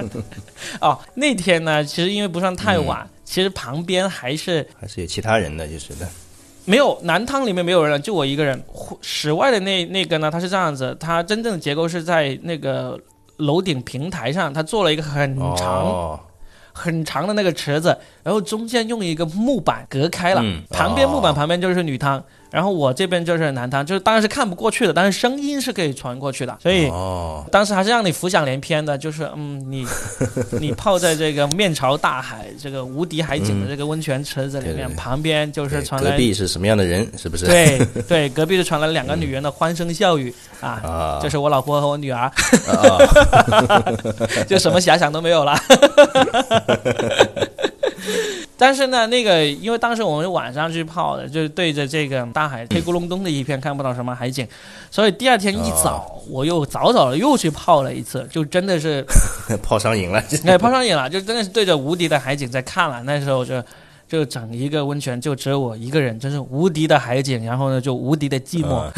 [0.80, 6.08] 哦，那天呢，其实因为不算太晚，其实旁边还是还是有其他人的，就是的。
[6.64, 8.62] 没有南汤里面没有人了，就我一个人。
[9.00, 12.98] 室外的那那个呢，它是这样子，它真正的结构是在那个
[13.38, 16.20] 楼顶平台上，它做了一个很长
[16.72, 22.22] 很长的那个池子，然后中间用一个木板隔开了，旁边木板旁边就是女汤。
[22.50, 26.90] 然后我这边就是南汤，就是当然是看不过去的，但是声音是可以传过去的，所以
[27.50, 29.86] 当时还是让你浮想联翩的，就是嗯，你
[30.60, 37.46] 你泡在这个面朝大海、这个无敌海景的这个温泉池子里面，旁边就是传来隔壁是什么样的人，是不是？
[37.46, 42.30] 对对，隔壁就传来两个女人的欢声笑语啊，就是我老婆和我女儿，
[44.48, 45.56] 就什么遐想都没有了。
[48.58, 54.44] 但是呢，那个因为当时我们晚上去泡的，就是对着这个大海黑咕隆咚的一片，看不到什么海景，
[54.90, 59.06] 所以第二天一早我又早早的又去泡了一次，就真的是
[59.62, 63.00] 泡上瘾了，哎，泡上瘾了，就真的是对着无敌的海景在看了。
[63.04, 63.62] 那时候就
[64.08, 68.90] 就整一个温泉就只有我一个人，真是无敌的海景，然后呢就无敌的寂寞。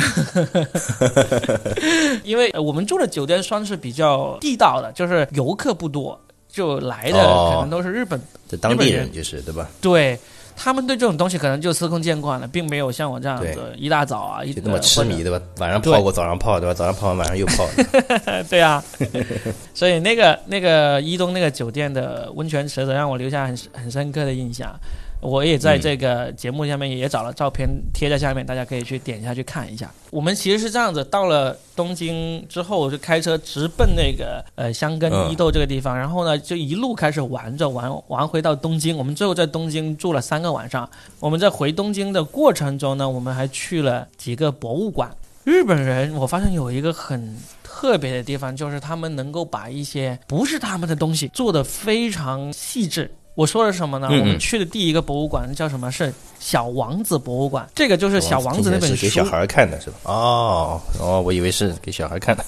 [2.24, 6.18] 因为我们住的酒店算是比较地道的，就是游客不多。
[6.52, 9.68] 就来的可能都是日本的当地人，就是对吧？
[9.80, 10.18] 对，
[10.56, 15.40] 他们对这种东西可能就司空见惯了，并没有像我这样子一大早啊，就那么痴迷，对吧？
[15.58, 16.74] 晚上泡过，早上泡，对吧？
[16.74, 17.66] 早上泡完，晚上又泡。
[18.50, 18.82] 对啊，
[19.74, 24.74] 所以那个那个伊东那个酒店的温泉池子让我留下很很深刻的印象。
[25.20, 29.90] 我也在这个节目下面也找了照片贴在下面，大家可以去点一下去看一下。
[30.10, 38.96] 我们其实是这样子，到了东京之后就开车直奔那个呃香根伊豆这个地方，然后呢就一路开始玩着玩玩回到东京。
[38.96, 40.88] 我们最后在东京住了三个晚上。
[41.18, 45.10] 我们在回东京的过程中呢，我们还去了几个博物馆。
[45.44, 53.10] 日本人我发现有一个很特别的地方，就是他们能够把一些不是他们的东西做得非常细致。
[53.34, 54.08] 我说的是什么呢？
[54.10, 55.90] 我们去的第一个博物馆叫什么？
[55.90, 57.68] 是小王子博物馆。
[57.74, 59.96] 这个就是小王子那本书，给小孩看的是吧？
[60.04, 62.44] 哦哦，我以为是给小孩看的。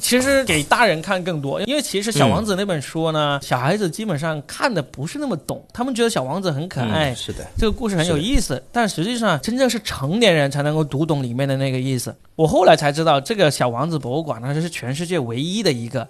[0.00, 5.64] 其实给大人看更多，因为其实小王子那本书呢，小孩子基本上看的不是那么懂。
[5.72, 8.60] 他们觉得小王子很可爱，是的，这个故事很有意思。
[8.72, 12.12] 但实际上，真正是成年人才能够读懂里面的那个意思。
[12.34, 16.08] 我后来才知道，这个小王子博物馆呢，这是全世界唯一的一个。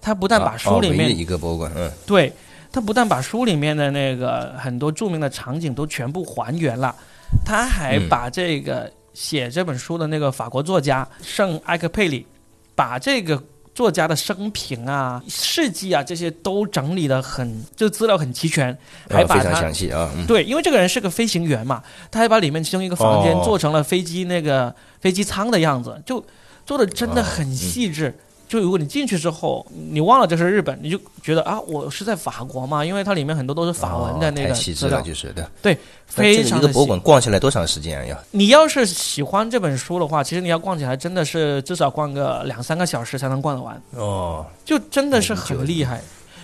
[0.00, 2.32] 他不但把书里面一个博物馆，嗯，对。
[2.74, 6.92] 他不但把书里面的那个很多著名的场景都全部还原了，
[7.46, 12.26] 他还把这个写这本书的那个法国作家圣埃克佩里，
[12.74, 13.40] 把这个
[13.76, 18.76] 作家的生平啊、事迹啊这些都整理的很，就资料很齐全，
[19.08, 20.10] 还非常详细啊。
[20.26, 26.20] 对，因为这个人是个飞行员嘛，他还把里面其中一个房间做成了飞机那个飞机舱的样子，就
[26.66, 28.12] 做的真的很细致。
[28.54, 34.54] 就如果你进去之后，你忘了这是日本，你就觉得啊，我是在法国嘛，因为它里面很多都是法文的那个。
[35.60, 38.16] 对，非常一个博物馆逛起来多长时间呀？
[38.30, 43.82] 你要是喜欢这本书的话，其实你要逛起来真的是至少逛个两三个小时才能逛得完。
[43.96, 46.00] 哦，就真的是很厉害。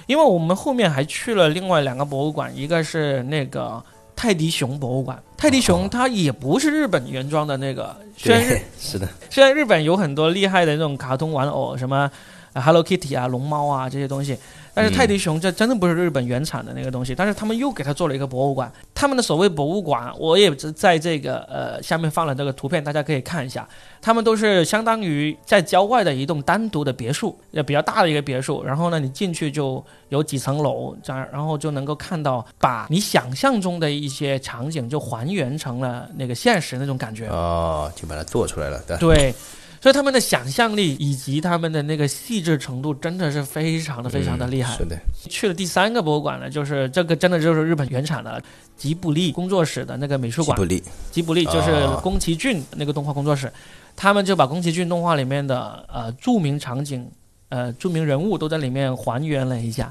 [0.09, 3.81] 因为我们后面还去了另外两个博物馆，一个是那个
[4.21, 5.19] 泰迪熊博物馆。
[5.35, 12.11] 泰迪熊它也不是日本原装的那个，虽然 是的，虽然日本有很多厉害的那种卡通玩偶，什么
[12.53, 14.37] Hello Kitty 啊、龙猫啊这些东西。
[14.81, 18.73] 但是泰迪熊这真的不是日本原产的那个东西，但是他们又给它做了一个博物馆。
[18.95, 23.69] 他们的所谓博物馆，我也在这个呃下面放了这个图片，大家可以看一下。
[24.01, 28.65] 他们都是相当于在郊外的一栋单独的别墅，也比较大的一个别墅。
[28.65, 37.29] 然后呢，你进去就有几层楼这样，然后就能够看到把你想象中的一些场景就还原成了那个现实那种感觉。
[37.29, 39.35] 哦，就把它做出来了，对。
[39.81, 44.77] 所以他们的想象力以及他们的那个细致程度真的是非常的非常的厉害。
[44.77, 44.99] 是的。
[45.29, 48.43] 去了第三个博物馆呢，就是这个真的就是日本原产的
[48.77, 50.55] 吉卜力工作室的那个美术馆。
[50.55, 50.83] 吉卜力。
[51.11, 53.51] 吉卜力就是宫崎骏那个动画工作室，
[53.97, 57.11] 他们就把宫崎骏动画里面的呃著名场景、
[57.49, 59.91] 呃著名人物都在里面还原了一下，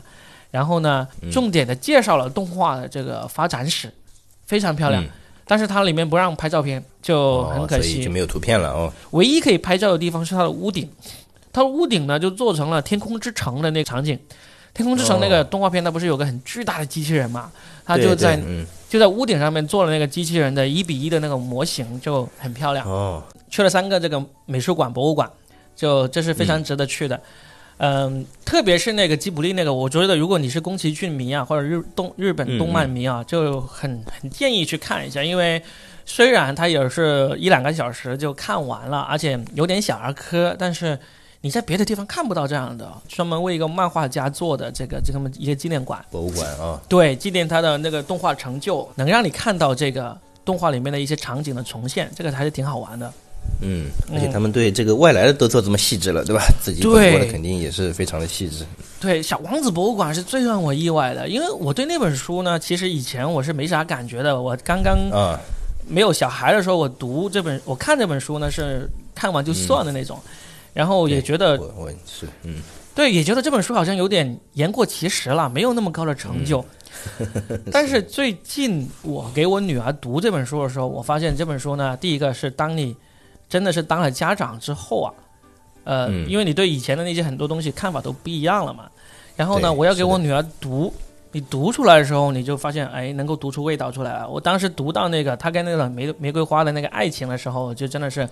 [0.51, 3.91] 然后呢，重点的介绍了动画的这个发展史，
[4.45, 5.03] 非常漂亮。
[5.49, 8.93] 但是它里面不让拍照片，就很可惜，就没有图片了哦。
[9.11, 10.87] 唯一可以拍照的地方是它的屋顶，
[11.51, 14.15] 它的屋顶呢就做成了《天空之城》的那个场景，
[14.75, 17.51] 《天空之城》那个动画片，它不是有个很巨大的机器人嘛？
[17.83, 18.39] 它就在
[18.87, 22.87] 就在屋顶上面做了那个机器人的一比一的那个模型，就很漂亮。
[22.87, 25.27] 哦，去了三个这个美术馆、博物馆，
[25.75, 27.15] 就这是非常值得去的。
[27.15, 27.21] 嗯，
[28.43, 35.61] 特别是那个吉卜力那个，我觉得如果你是宫崎骏迷啊，或者日动日本动漫迷啊，就很很建议去看一下，因为
[36.05, 40.99] 虽然它也是一两个小时就看完了，而且有点小儿科，但是
[41.39, 53.13] 你在别的地方看不到这样的专门为一个漫画家做的这个这么一个纪念馆博物馆啊，对，纪念他的那个动画成就，能让你看到这个动画里面的一些场景的重现，这个还是挺好玩的。
[53.61, 56.43] 嗯，而且他们对这个外来的都做这么细致了，对吧？
[56.61, 58.65] 自己本国的肯定也是非常的细致。
[58.99, 64.41] 对，小王子博物馆是最让我意外的，因为我对那本书呢，其实以前我是没啥感觉的。
[64.41, 65.39] 我刚刚啊
[65.87, 70.19] 没有小孩的时候，我读这本，我看这本书呢是看完就算的那种，
[70.73, 72.61] 然后也觉得我我是嗯，
[72.93, 76.63] 对，也觉得这本书好像有点言过其实了，没有那么高的成就。
[77.71, 82.93] 但是最近我给我女儿读这本书的时候，我发现这本书呢，第一个是当你
[83.49, 85.11] 真的是当了家长之后啊，
[85.83, 88.85] 呃，因为你对以前的那些很多东西看法都不一样了嘛。
[89.35, 90.93] 然后呢，我要给我女儿读，
[91.31, 94.29] 你读出来的时候，你就发现，哎，能够读出味道出来了。
[94.29, 98.27] 我当时读到那个他跟那个玫玫瑰花的那个爱情的时候，就真的是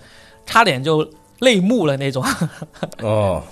[0.46, 1.08] 差点就
[1.40, 2.24] 泪目了那种。
[3.00, 3.42] 哦，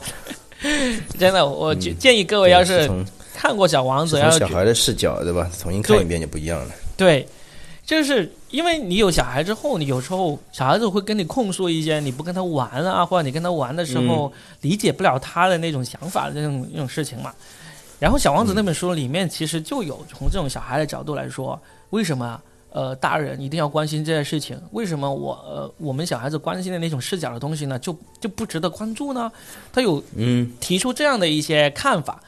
[1.18, 2.88] 真的，我建议各位要是
[3.35, 5.50] 看过《小王子》，要小孩的视角对吧？
[5.59, 6.74] 重新看一遍就不一样了。
[6.96, 7.26] 对。
[7.87, 17.33] 就是因为你有小孩之后，你有时候小孩子会跟你控诉一些你不跟他玩啊，或者你跟他玩的时候理解不了他的那种想法的那种那种事情嘛。
[18.01, 21.59] 然后《小王子》那本书里面其实就有从这种小孩的角度来说，
[21.90, 24.61] 为什么呃大人一定要关心这些事情？
[24.72, 29.31] 为什么我呃我们小孩子关心的那种视角的东西呢，就就不值得关注呢？
[29.72, 32.20] 他有嗯提出这样的一些看法。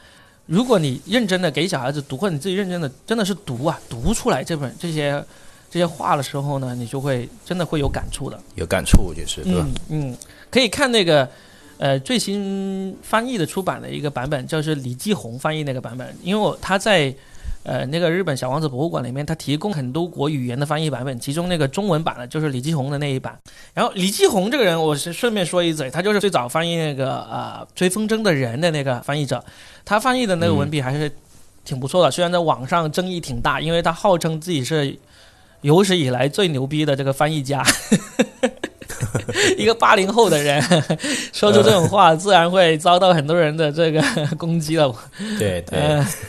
[0.45, 5.21] 如果你认真的给小孩子读，或者你自己认真的真的是读啊，读出来这本这些。
[5.69, 9.67] 这些话的时候呢，你就会真的会有感触的，有感触就是对吧？
[9.89, 10.17] 嗯，
[10.49, 11.29] 可以看那个，
[11.77, 17.13] 呃，最新翻译的出版的一个版本，就是李继红翻译那个版本，因为我他在
[17.61, 23.37] 呃那个日本小王子博物馆里面，他提供很多国语言的翻译版本，其中那个中文版的就是李继红的那一版。
[23.75, 29.43] 然后李继红这个人，我是顺便说一嘴，他就是最早翻译那个呃追风筝的人的那个翻译者，
[29.85, 31.11] 他翻译的那个文笔还是
[31.63, 34.97] 挺不错的，虽然在网上争议挺大，因为他号称自己是。
[35.61, 37.63] 有史以来最牛逼的这个翻译家，
[39.57, 40.61] 一个八零后的人
[41.33, 44.01] 说出这种话，自然会遭到很多人的这个
[44.37, 44.93] 攻击了。
[45.37, 45.79] 对对，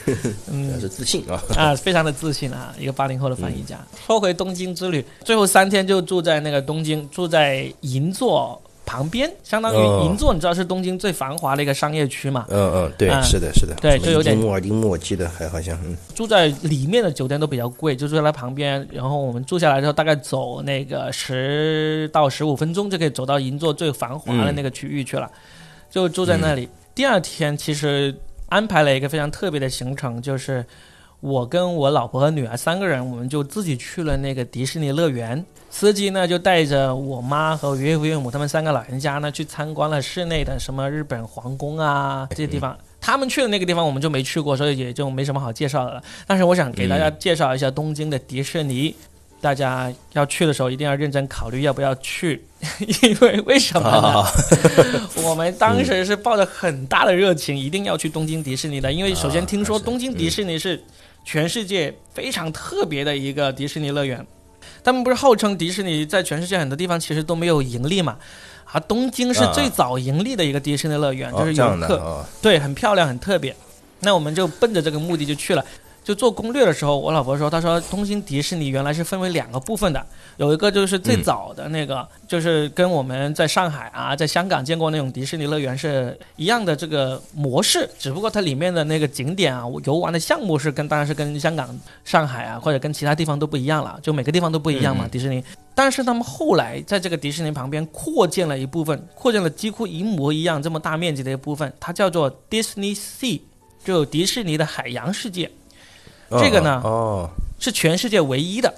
[0.51, 3.79] 嗯，是自信啊啊，非常的自信啊，一个八零后的翻译家。
[4.05, 8.61] 说回东京之旅，最后三天就住在那个东京，住在银座。
[8.91, 12.45] 旁边相当于银座，你知道是东京最繁华的一个商业区嘛？
[12.49, 18.85] 嗯嗯，对，是的，是的，对，就有点木尔丁木，我记得还好像，嗯，住在里面的酒店都比较贵，就住在它旁边。
[18.91, 25.31] 然后我们住下来之后，大概走那个十到十五分钟就可以走到银座最繁华的那个区域去了，
[25.89, 26.67] 就住在那里。
[26.93, 28.13] 第二天其实
[28.49, 30.65] 安排了一个非常特别的行程，就是
[31.21, 35.45] 我跟我老婆和女儿三个人，我们就自己去了那个迪士尼乐园。
[35.71, 42.77] 司机呢就带着我妈和岳父岳母他们三个老人家呢去参观了室内的什么日本皇宫啊这些地方。
[42.99, 46.03] 他们去的那个地方我们就没去过，所以也就没什么好介绍的了。
[46.27, 48.93] 但是我想给大家介绍一下东京的迪士尼，
[49.39, 52.45] 大家要去的时候一定要认真考虑要不要去，
[53.01, 54.23] 因为为什么呢？
[55.25, 60.79] 我们当时是抱着很大的热情，一定要去东京迪士尼的，因为首先听说东京迪士尼是
[61.25, 64.23] 全世界非常特别的一个迪士尼乐园。
[64.83, 68.17] 他们不是号称迪士尼在全世界很多地方其实都没有盈利嘛？
[68.65, 71.97] 啊，东京是最早盈利的一个迪士尼乐园，就是游客
[72.41, 73.55] 对，很漂亮，很特别。
[73.99, 75.63] 那我们就奔着这个目的就去了。
[76.03, 80.03] 就做攻略的时候，我老婆说：“她说东京迪士尼原来是分为两个部分的，
[80.37, 95.07] 有一个就是最早的那个，就是跟我们在上海啊，在香港见过那种迪士尼乐园是一样的这个模式，只不过它里面的那个景点啊、游玩的项目是跟当然是跟香港、上海啊或者跟其他地方都不一样了，就每个地方都不一样嘛。
[95.07, 95.43] 迪士尼，
[95.75, 103.39] 但是他们后来在这个迪士尼旁边扩建了一部分，扩建了几乎一模一样这么大面积的一部分，它叫做 Disney Sea，
[103.85, 105.51] 就迪士尼的海洋世界。”
[106.39, 108.73] 这个呢，哦，是全世界唯一的，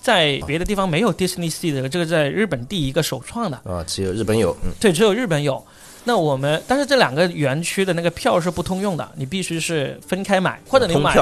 [0.00, 3.56] 在别的地方没有 Disney Sea 的，这个在日本第一个首创的。
[3.64, 5.64] 啊，只有日本有，嗯，对，只有日本有。
[6.04, 11.14] 那我们，但是这两个园区的那个票是不通用的，你必须是分开买，或者你买，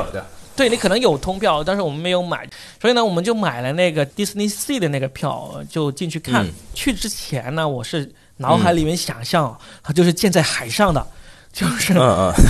[0.54, 2.48] 对，你可能有通票，但是我们没有买，
[2.80, 6.46] 所以呢，我们就买了那个 Disney Sea 的那个票，就进去看。
[6.74, 11.04] 去之前呢，我是脑海里面想象，它就是建在海上的。
[11.58, 11.92] 就是，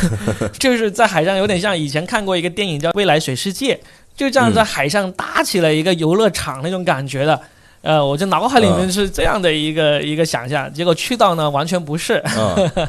[0.61, 3.75] 就是在海上，有点像以前看过一个电影叫《未来水世界》，
[4.15, 7.41] 就这样在海上搭起了一个游乐场那种感觉的。
[7.81, 12.23] 呃，我就脑海里面是这样的一个一个想象，结果去到呢，完全不是。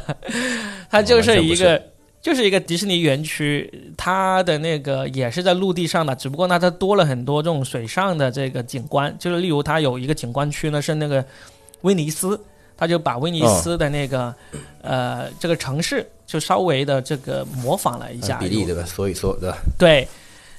[0.90, 1.80] 它就是一个，
[2.20, 11.24] 就是一个迪士尼园区，它的那个也是在陆地上的，只不过呢，它多了很多这种水上的这个景观，就是例如它有一个景观区呢，是那个
[11.80, 12.38] 威尼斯。
[12.80, 14.34] 他就把威尼斯的那个，
[14.80, 18.82] 呃，这个城市就稍微的这个模仿了一下，比例对吧？
[18.86, 19.58] 所以说对吧？
[19.78, 20.08] 对，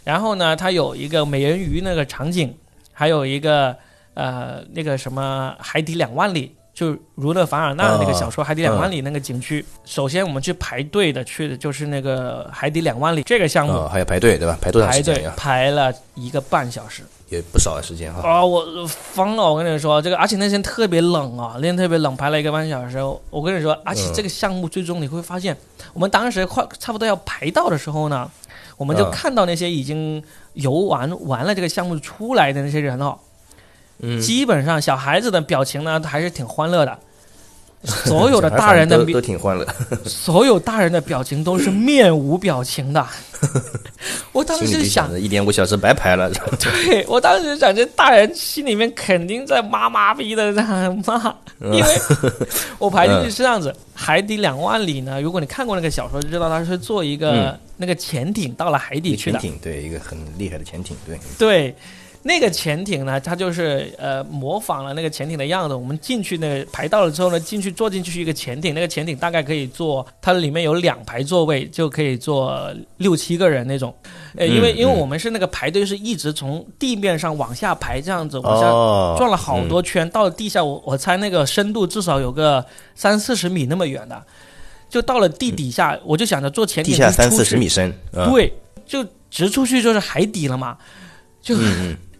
[0.03, 2.55] 然后呢，它有一个美人鱼那个场景，
[2.93, 3.75] 还有一个
[4.13, 9.65] 呃那个什么海底两万里，就儒勒·凡尔纳那个小说《海底两万里》那个景区。
[9.83, 14.55] 首先我们去排队的去的就是那个海底两万里这个项目，还要排队对吧？
[14.61, 15.33] 排多长时间呀？
[15.35, 17.01] 排了一个半小时。
[17.31, 18.45] 也不少的时间哈啊！
[18.45, 22.97] 我疯了，我跟你说，这个而且那天特别冷啊，那天特别冷，排了一个半小时。
[23.29, 25.55] 我跟你说，而且这个项目最终你会发现，
[25.93, 28.29] 我们当时快差不多要排到的时候呢，
[28.75, 30.21] 我们就看到那些已经
[30.55, 33.17] 游玩完了这个项目出来的那些人哦，
[33.99, 36.99] 嗯，基本上小孩子的表情呢还是挺欢乐的。
[38.05, 39.65] 所有的大人的都挺欢乐，
[40.05, 43.05] 所有大人的表情都是面无表情的。
[44.33, 46.31] 我当时想，一点五小时白排了。
[46.59, 51.99] 对我当时想，这大人心里面肯定在妈妈逼的在骂，因为
[52.77, 55.19] 我排进去是这样子：海底两万里呢。
[55.19, 59.39] 如果你看过那个小说，就知道他是坐一个那个潜艇到了海底去的。
[59.39, 61.75] 潜艇对，一个很厉害的潜艇，对对。
[62.23, 65.73] 那个潜艇呢，它就是呃模仿了那个潜艇的样子。
[65.73, 73.91] 我们进去那个排到了之后呢，进去坐进去一个潜艇，那个潜艇大概可以坐，它里面有两排座位，就可以坐六七个人那种。
[74.37, 78.67] 呃，因为因为我们是那个排队是一直从地面上往下排，这样子往下
[79.17, 84.23] 转了好多圈，到了地下，我我猜那个深度至少有个三四十米那么远的，
[84.87, 88.53] 就到了地底下，我就想着坐潜艇地下三四十米深，对，
[88.85, 90.77] 就直出去就是海底了嘛，
[91.41, 91.55] 就。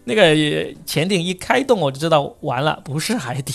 [0.04, 0.34] 那个
[0.86, 3.54] 潜艇一开动，我就知道完了，不是海底。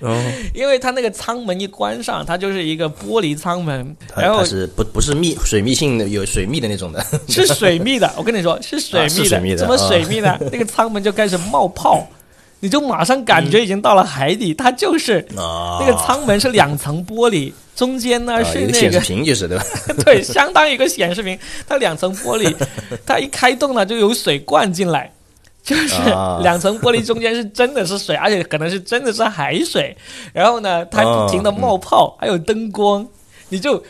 [0.00, 0.18] 哦，
[0.54, 8.10] 因为它那个舱门一关上，它就是一个玻璃舱门，然后是不不是密水密性的有水密的那种的， 是水密的。
[8.16, 9.06] 我跟你说，是水
[9.42, 10.38] 密的，怎么水密的？
[10.50, 12.08] 那个舱门就开始冒泡，
[12.60, 14.54] 你就马上感觉已经到了海底。
[14.54, 19.64] 它就是那个舱门是两层玻璃，中间呢是那个显示屏，就是对吧？
[20.02, 21.38] 对，相当于一个显示屏。
[21.68, 22.50] 它两层玻璃，
[23.04, 25.12] 它一开动呢，就有水灌进来。
[25.62, 25.96] 就是
[26.42, 29.96] 两层玻璃中间是真的是水， 而且可能是真的是海水。
[30.32, 33.06] 然后呢，它不停的冒泡，还有灯光，
[33.50, 33.82] 你就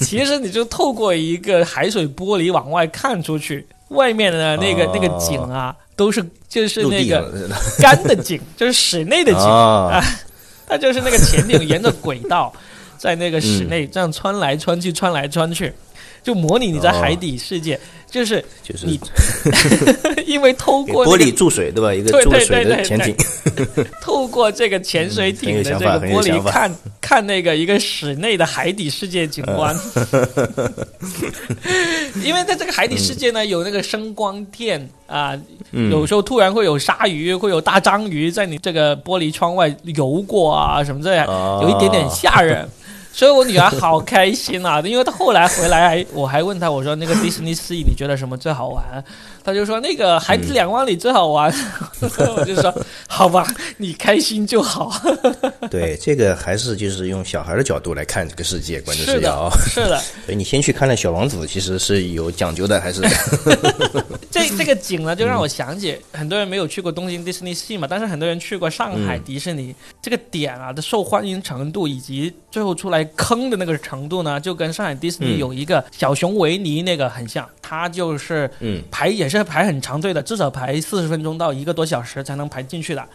[0.00, 10.02] 其实你就透过一个海水玻璃往外看出去，外面的那个那个景啊，都是就是那个干的景， 就是室内的景啊。
[10.66, 12.52] 它就是那个潜艇沿着轨道
[12.98, 15.72] 在那个室内这样穿来穿去，穿来穿去。
[16.28, 19.00] 就模拟你在海底世界，就是就是你
[20.28, 21.94] 因为透过玻璃注水对吧？
[21.94, 23.16] 一个注水的潜艇，
[24.02, 29.74] 透 过这个潜水艇的这个玻璃看看那个一个室内的海底世界景观。
[32.22, 35.34] 因为在这个海底世界呢，有那个声光电啊，
[35.72, 41.26] 有时候突然会有鲨鱼，会有大章鱼在你这个玻璃窗外游过啊，什么这样，
[41.62, 42.68] 有一点点吓人。
[43.18, 49.04] 所以我女儿好开心啊，因为她后来回来，我还问她，我说那个迪士尼四你觉得什么最好玩？
[49.48, 51.50] 她就说那个海底两万里最好玩。
[52.36, 52.72] 我就说
[53.08, 53.46] 好吧，
[53.78, 54.92] 你开心就好。
[55.70, 59.98] 对，这个还是就是用小孩的角度来看这个世界，关键是要是的。
[60.26, 63.00] 所以你先去看了小王子，其实是有讲究的，还是
[64.30, 69.74] 这这个景呢，就让我想起很多人没有去过东京迪士尼 Sea 嘛，但是很多人去过上海迪士尼。
[70.02, 72.98] 这个点啊的受欢迎程度以及最后出来。
[73.16, 78.50] 坑的那个程度呢，就跟上海迪士尼有一个小熊维尼那个很像，它就是
[78.90, 83.06] 排也是排很长队的，至少排四十分钟到一个多小时才能排进去的。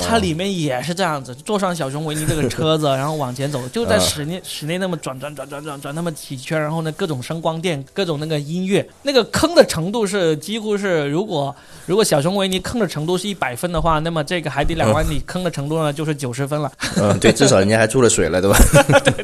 [0.00, 11.54] 它里面也是这样子，坐上小熊维尼这个车子， 然后往前走，就在室内室内那么转转转转转转那么几圈，然后呢各种声光电，各种那个音乐，那个坑的程度是几乎是，如果
[11.84, 16.70] 如果小熊维尼坑的程度是一百分的话，那么这个海底两万里坑的程度呢就是九十分了。
[16.96, 18.56] 嗯，对，至少人家还注了水了，对吧？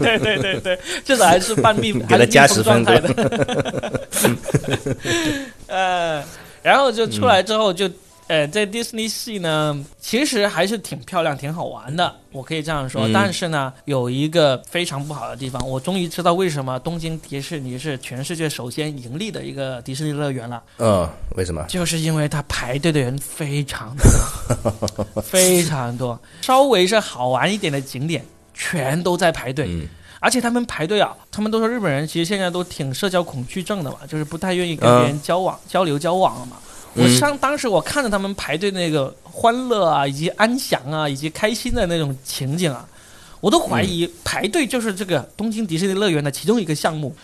[0.00, 3.00] 对对对对对，至少还是半密给他加十分的。
[5.68, 6.24] 呃，
[6.62, 7.88] 然后就出来之后就。
[8.29, 13.09] 呃，在迪士尼系呢，其实还是挺漂亮、挺好玩的，我可以这样说。
[13.12, 20.62] 但是呢，有一个非常不好的地方，我终于知道为什么东京迪士尼是全世界首先盈利的一个迪士尼乐园了。
[20.76, 21.64] 嗯，为什么？
[21.68, 26.20] 就是因为它排队的人非常多，非常多。
[26.43, 28.22] 稍微是好玩一点的景点，
[28.53, 29.89] 全都在排队。
[30.20, 36.57] 而且他们排队啊，他们都说日本人其实现在都挺社交恐惧症的嘛，就是不太愿意跟别人交往、交流、交往了嘛。
[36.99, 42.86] 我上当时我看着他们排队那个欢乐啊，以及安详啊，以及开心的那种情景啊。
[43.41, 47.14] 我都怀疑排队就是这个东京迪士尼乐园的其中一个项目，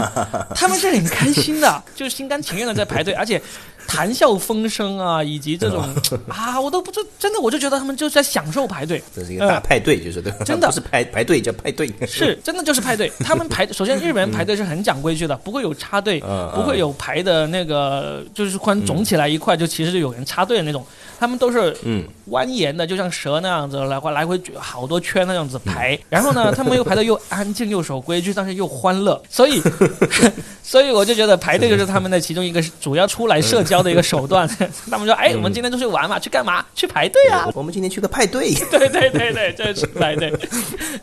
[0.54, 3.40] 他们是很开心的， 就是心甘情愿的在排队，而且
[3.86, 5.82] 谈笑风生啊， 以及这种
[6.28, 9.02] 啊，我都不知真的，我就觉得他们就是在享受排队。
[9.14, 10.68] 这是一个大派对，就是对，真的。
[10.68, 13.10] 不是排排队叫派对，是真的就是派对。
[13.20, 16.20] 他们排首先日本人排队是很讲规矩的，不会有插队，
[16.54, 20.84] 不会有排的那个就是突然肿起来一块就其实就有人插队的那种。
[21.18, 29.60] 他们都是嗯蜿蜒的，就像蛇那样子来回来回好多圈那样子排，然后呢，他们又排的又安静又守规矩，但是又欢乐，所以
[30.62, 34.46] 所以我就觉得排队就是他们的其中一个主要出来社交的一个手段。
[34.90, 36.64] 他们说：“哎，我们今天出去玩嘛，去干嘛？
[36.74, 37.48] 去排队啊！
[37.54, 40.32] 我们今天去个派对。”对对对对，就是排队。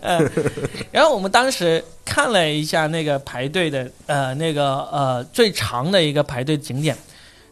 [0.01, 0.30] 嗯，
[0.91, 6.95] 然后我们当时看了一下那个排队的呃那个呃最长的一个排队景点。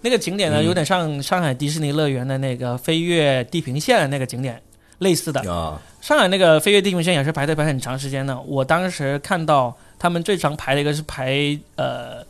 [0.02, 4.62] 那个景点呢，有点像上海迪士尼乐园的那个飞越地平线的那个景点，
[5.00, 5.40] 类似的。
[5.52, 8.40] 啊，上海那个飞越地平线也是排队排很长时间的。
[8.42, 12.26] 我当时看到他们最长排的一个是排呃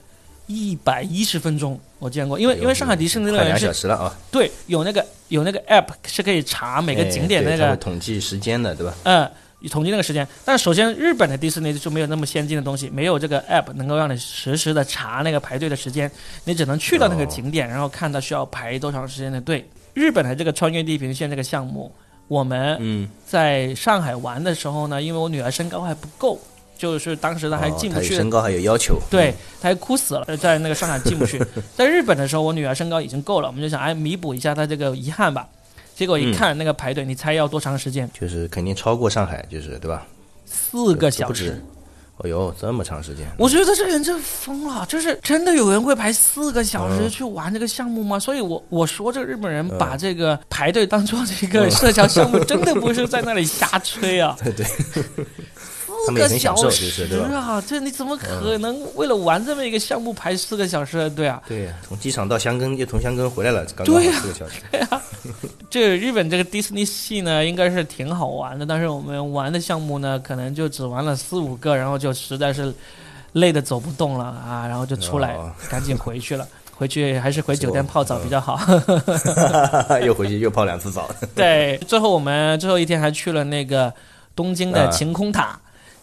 [0.47, 2.37] 一百一十分钟，我见过。
[2.37, 4.13] 因为因为上海迪士尼乐园是两小时了啊。
[4.31, 8.93] 对，有那个有那个 app 是可以查每个景点那个统计时间的，对吧？
[9.03, 9.31] 嗯。
[9.69, 16.09] 统计那个时间，但首先日本的迪士尼就没有那么先进的东西，没有这个 app 能够让你实时的查那个排队的时间，
[16.45, 19.67] 你只能去到那个景点，然后看到需要排多长时间的队。
[19.93, 21.93] 日本的这个穿越地平线这个项目，
[22.27, 26.39] 我们在上海玩的时候呢，因为我女儿身高还不够，
[26.77, 31.39] 就是当时她还进不去，身高还有要求，对，她还哭死了，在那个上海进不去。
[31.75, 35.47] 在日本的时候，我女儿身高已经够了，我们就想哎弥补一下她这个遗憾吧。
[35.95, 38.09] 结果一看那个排队，你猜要多长时间？
[38.19, 40.05] 就是肯定超过上海，就是对吧？
[40.45, 41.61] 四个小时。
[42.23, 43.25] 哦呦，这么长时间！
[43.35, 48.19] 我觉得这个人真疯了，就是真的有人会排四个小时去玩这个项目吗？
[48.19, 54.37] 所以我我说这个日本人把这个排队当做这个社交项目， 真的不是在那里瞎吹啊！
[54.43, 54.65] 对 对。
[56.05, 57.61] 四个小时啊！
[57.67, 61.41] 这你怎么可能为了玩这么一个项目排四个小时的队啊？
[61.47, 64.61] 对呀，从机场到香根又从香根回来了，刚刚四个小时。
[64.71, 65.01] 对呀，
[65.69, 72.73] 这日本这个迪士尼系呢，应该是挺好玩的，但是我们玩的项目呢，可能就只玩了四五个，然后就实在是
[73.33, 75.37] 累的走不动了啊，然后就出来
[75.69, 76.47] 赶紧回去了。
[76.73, 78.59] 回去还是回酒店泡澡比较好。
[80.03, 81.07] 又回去又泡两次澡。
[81.35, 83.93] 对，最后我们最后一天还去了那个
[84.35, 85.59] 东京的晴空塔。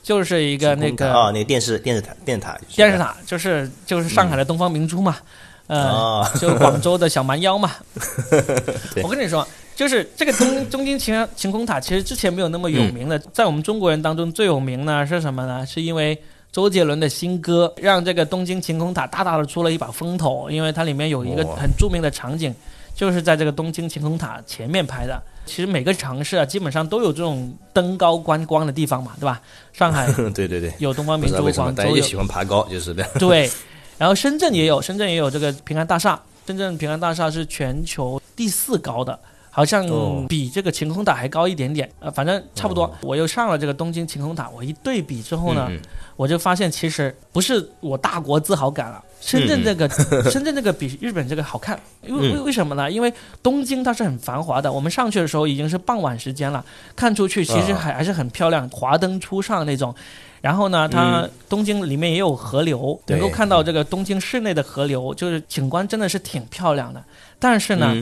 [0.08, 5.18] 就是一个那个啊，那个电视电视塔电视塔，电视塔就是就是上海的东方明珠嘛，
[5.66, 7.72] 呃，就广州的小蛮腰嘛。
[9.04, 9.46] 我跟你说，
[9.76, 15.66] 就是这个东东京晴晴空塔，其实之前没有那么有名的，在我们中国人当中最有名呢是什么呢？
[15.66, 16.18] 是因为
[16.50, 22.54] 周杰伦的新歌，让这个东京晴空塔大大的出了一把风头，因为它里面有一个很著名的场景，
[22.98, 25.22] 就是在这个东京晴空塔前面拍的。
[25.46, 29.40] 其实每个城市啊，基本上都有这种登高观光的地方嘛，对吧？
[29.72, 33.08] 上海 对对对，有东方明珠，广州也喜欢爬高，就是的。
[33.20, 33.48] 对，
[33.96, 36.20] 然后深圳也有，深圳也有这个平安大厦。
[36.44, 39.16] 深圳平安大厦是全球第四高的，
[39.48, 39.86] 好像
[40.26, 41.88] 比这个晴空塔还高一点点。
[42.00, 42.92] 呃，反正差不多。
[43.02, 45.70] 我又上了这个东京晴空塔，我一对比之后呢，
[46.16, 49.04] 我就发现其实不是我大国自豪感了。
[49.20, 49.88] 深圳这个，
[50.30, 52.90] 深圳这个比日本这个好看，因为为为什么呢？
[52.90, 53.12] 因为
[53.42, 56.64] 东京它是很繁华的，我们上去的时候已经是傍晚时间了，
[56.96, 59.94] 看出去其实还还是很漂亮，华灯初上那种。
[60.40, 67.02] 然后呢，它东京里面也有河流，能够看到这个东京市内的河流，就是景观真的是挺漂亮的。
[67.40, 67.92] 但是呢，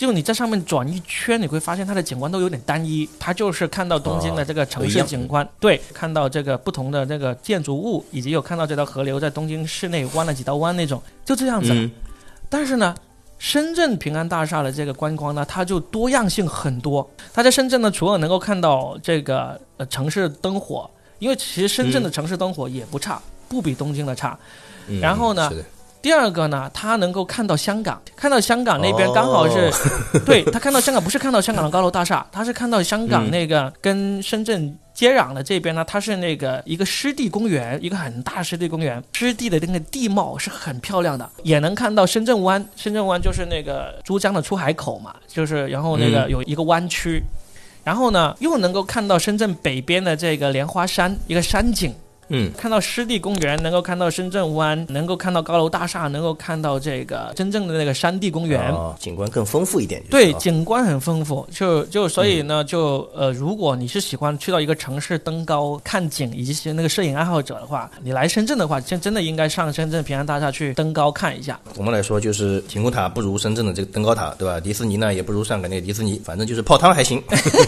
[0.00, 3.06] 就你在上面转一圈，你会发现它的景观都有点单一。
[3.18, 11.90] 它就是看到东京的这个城市景观，对，看到这个不同的这个建筑物，以及有看到这条河流在东京市内弯了几道弯那种，就这样子。
[12.48, 12.94] 但是呢，
[13.38, 17.06] 深圳平安大厦的这个观光呢，它就多样性很多。
[17.34, 20.90] 它在深圳呢，除了能够看到这个呃城市灯火。
[21.18, 24.38] 因为其实深圳的城市灯火也不差，不比东京的差。
[25.02, 25.52] 然后呢，
[26.02, 29.70] 第二个呢，他能够看到香港，看到香港那边刚好是，
[30.24, 47.22] 对他看到香港不是看到香港的高楼大厦，他是看到香港那个跟深圳接壤的这边呢，它是那个一个湿地公园，一个很大湿地公园，湿地的那个地貌是很漂亮的，也能看到深圳湾，深圳湾就是那个珠江的出海口嘛，就是然后那个有一个湾区。
[47.82, 51.94] 然后呢，又能够看到深圳北边的这个莲花山一个山景。
[52.30, 60.00] 嗯，看到湿地公园，能够看到深圳湾，能够看到高楼大厦，能够看到这个真正的那个山地公园，景观更丰富一点。
[60.08, 71.58] 对，景观很丰富，就就所以呢，就呃，如果你是喜欢去到一个城市登高看景，以及是那个摄影爱好者的话，你来深圳的话，真真的应该上深圳平安大厦去登高看一下。
[71.76, 74.60] 我们来说，就是晴空塔不如深圳的这个登高塔，对吧？
[74.60, 77.20] 迪士尼呢也不如上海那个迪士尼，反正就是泡汤还行。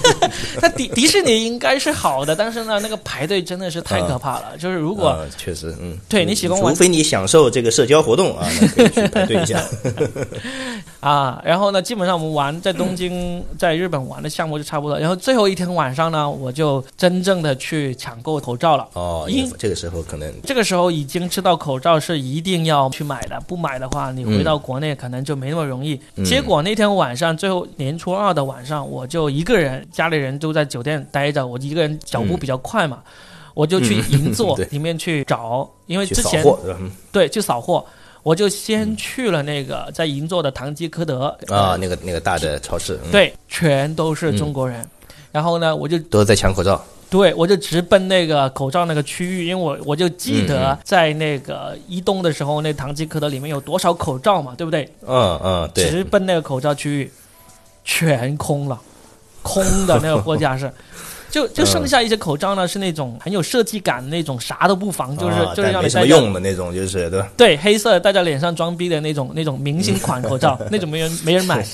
[0.63, 4.51] 那迪迪士尼应该是好的，但是呢，那个排队真的是太可怕了。
[4.57, 9.62] 就是如果确实，嗯，对你喜欢玩，除非你享受这个社交活动啊， 可以去排队一下。
[11.00, 14.96] 啊，然后呢，基本上我们玩在东京，在日本玩的项目就差不多。
[14.98, 18.86] 然后最后一天晚上呢，我就真正的去抢购口罩了。
[18.92, 26.00] 哦，因这个时候可能这个时候已经知道口罩是一定要去买的，不买的话，你回到国内可能就没那么容易。
[26.24, 32.98] 结果那天晚上，最后年初二的晚上，我就一个人，家里人都在酒店待着，我一个人脚步比较快嘛。
[33.55, 36.44] 我就去银座 里面去找，因为之前
[37.11, 37.84] 对去扫货，
[38.22, 44.86] 我就先去了那个在银座的唐吉诃德啊，那个那个大的超市，对，全都是中国人。
[45.30, 54.86] 然后呢，我就都在抢口罩，对我就直奔那个口罩那个区域，因为我我就记得在那个移动的时候，那唐吉诃德里面有多少口罩嘛，对不对？
[55.07, 57.11] 嗯嗯，对，直奔那个口罩区域，
[57.82, 58.78] 全空了，
[59.42, 60.70] 空的那个货架是。
[61.33, 67.28] 就就剩下一些口罩呢，是那种很有设计感的那种，啥都不防，就是就是让你戴用的那种，就是对吧？
[67.39, 71.66] 对，黑色戴在脸上装逼的那种那种明星款口罩， 那种没人没人买。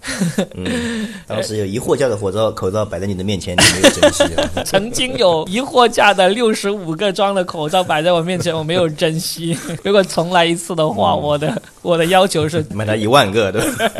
[0.54, 4.24] 嗯，当时有一货架的口罩口罩摆在你的面前，你没有珍惜。
[4.66, 9.56] 曾经有一货架的六十五个装的口罩摆在我面前，我没有珍惜。
[9.82, 13.90] 如果重来一次的话，我的我的要求是买它一万个，对吧？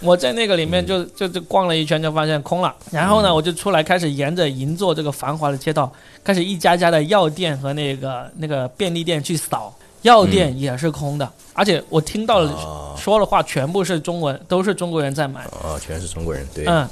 [0.00, 2.74] 我在那个里面就就就逛了一圈，就发现空了。
[2.90, 5.92] 然后呢，我就出来开始沿着银座这个繁华的街道，
[6.22, 9.74] 开始一家家的药店和那个那个便利店去扫。
[10.02, 15.44] 药店也是空的，而且我听到了说的话全部是中文，都是中国人在买。
[15.64, 16.64] 哦，全是中国人，对。
[16.66, 16.88] 嗯。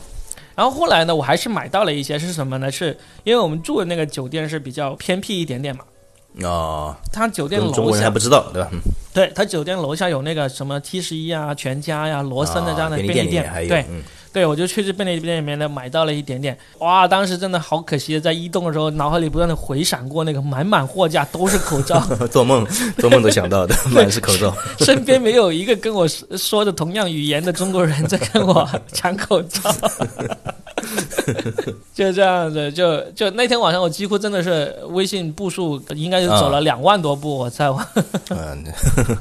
[0.56, 2.70] 然后后来呢，我还是买到了一些，是什么呢？
[2.72, 5.84] 是因为我们住的那个酒店是比较偏僻一点点嘛。
[6.42, 8.68] 哦，他酒店楼下中国人还不知道对吧？
[9.12, 13.86] 对他酒店楼下有那个什么七十一啊、全家呀、罗森的这样的便利店，对，
[14.32, 16.58] 对我就去这便利店里面呢买到了一点点。
[16.78, 22.00] 哇，当时真的好可惜，在移动的时候脑海里不断的回闪过那个满满货架都是口罩，
[22.32, 22.66] 做梦
[22.98, 24.52] 做梦都想到的， 满是口罩，
[24.84, 29.60] 身边没有一个跟我说的同样语言的中国人在跟我抢口罩。
[31.94, 37.80] 就这样子，就就那天晚上，我几乎真的是微信步数应该是走了两万多步，我在我。
[38.30, 38.64] 嗯，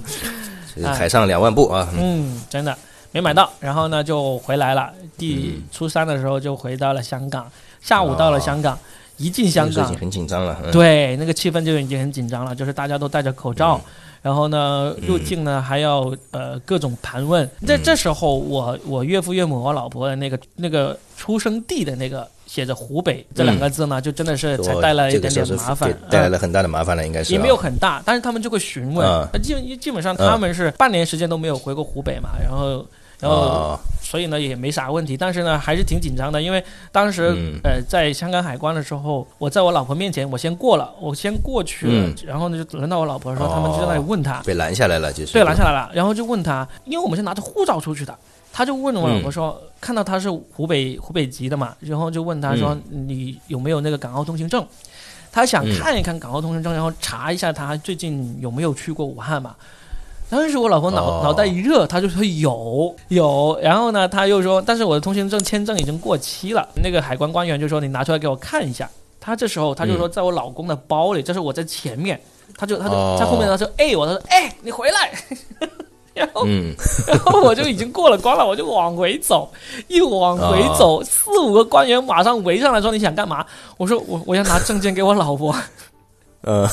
[0.93, 1.87] 海上两万步啊。
[1.97, 2.75] 嗯，真的
[3.11, 4.91] 没买到，然后呢就回来了。
[5.17, 7.49] 第初三的时候就回到了香港，
[7.81, 8.77] 下午到了香港，
[9.17, 10.57] 一进香港已经很紧张了。
[10.71, 13.79] 对，那个气氛就已经很紧张了，就是大家都戴着口罩。
[14.23, 17.47] 然后呢，入境呢还要呃各种盘问。
[17.67, 29.05] 在这时候，我我岳父岳母我老婆的那个那个出生地的那个写着湖北这两个字呢，就真的是才带来一点点麻烦，带来了很大的麻烦了，应该是也没有很大，但是他们就会询问，
[29.41, 32.85] 基本基本上他们是半年时间都没有回过湖北嘛，然后
[33.23, 48.15] 然后所以呢也没啥问题，但是呢还是挺紧张的，因为当时呃在香港海关的时候，我在我老婆面前我先过了，我先过去了，然后呢就轮到我老婆说他们就在那里问他被拦下来了，就是对拦下来了，然后就问他，因为我们是拿着护照出去的。
[48.55, 54.63] 他就问我老婆说：“看到他是湖北湖北籍的嘛，然后就问他说你有没有那个港澳通行证？
[55.31, 59.55] 他想看一看港澳通行证，然后查一下他最近有没有去过武汉嘛。
[60.33, 66.67] 当时我老婆脑脑袋一热，她就说有有，然后呢她又说，但是我的通行证签证已经过期了。
[66.81, 68.89] 那个海关官员就说你拿出来给我看一下。
[69.19, 72.19] 她这时候她就说在我老公的包里，这是我在前面，
[72.57, 75.11] 她就她就在后面她说哎，我她说哎你回来。
[76.13, 76.45] ”然后，
[77.07, 79.51] 然后我就已经过了关了，我就往回走，
[79.87, 83.43] 一往回走，四五个官员马上围上来说：“你想干嘛？”
[83.77, 85.55] 我说：“我我要拿证件给我老婆。”
[86.41, 86.69] 呃，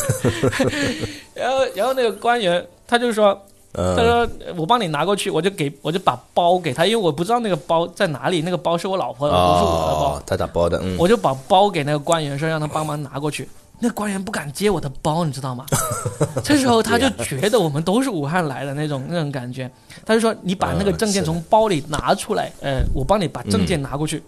[1.32, 3.40] 然后，然后那个官员他就说
[3.72, 13.48] ：“他说我帮你拿过去，我就给我就把包给他，因为我不知道那个包在哪里，那个包是我老婆的，不是我的包。”他打包的，我就把包给那个官员说，让他帮忙拿过去。
[13.78, 15.64] 那官员不敢接我的包，你知道吗？
[16.42, 19.70] 这时候他就觉得我们都是武汉来的那种那种感觉，
[20.04, 24.22] 他就说：“你把那个证件从包里拿出来，呃，我帮你把证件拿过去。”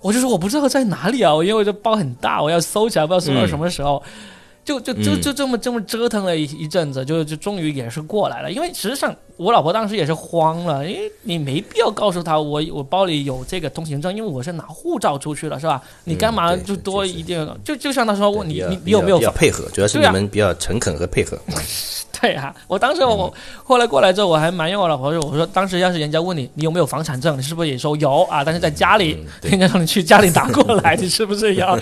[0.00, 4.02] 我就说：“我不知道在哪里啊，因为这包很大，我要搜起来，不知道搜到什么时候。”
[4.78, 8.52] 就就就就这么这么折腾了一一阵子，就就终于也是过来了。
[8.52, 15.80] 因为实际上我老婆当时也是慌了，因为你没必要告诉她我我包里有这个通行证，因为我是拿护照出去了，是吧？
[16.04, 19.66] 你干嘛就多一定就就像他说问你你你有没有配合？
[19.72, 21.38] 主要是你们比较诚恳和配合。
[22.20, 23.32] 对啊，我当时我
[23.64, 28.44] 后来过来之后，我还埋怨我老婆说：“我说当时要是人家问你你有没有房产证，你是不是也说有啊？
[28.44, 31.78] 但是在家里，人家让你去家里拿过来，你 是不是要？”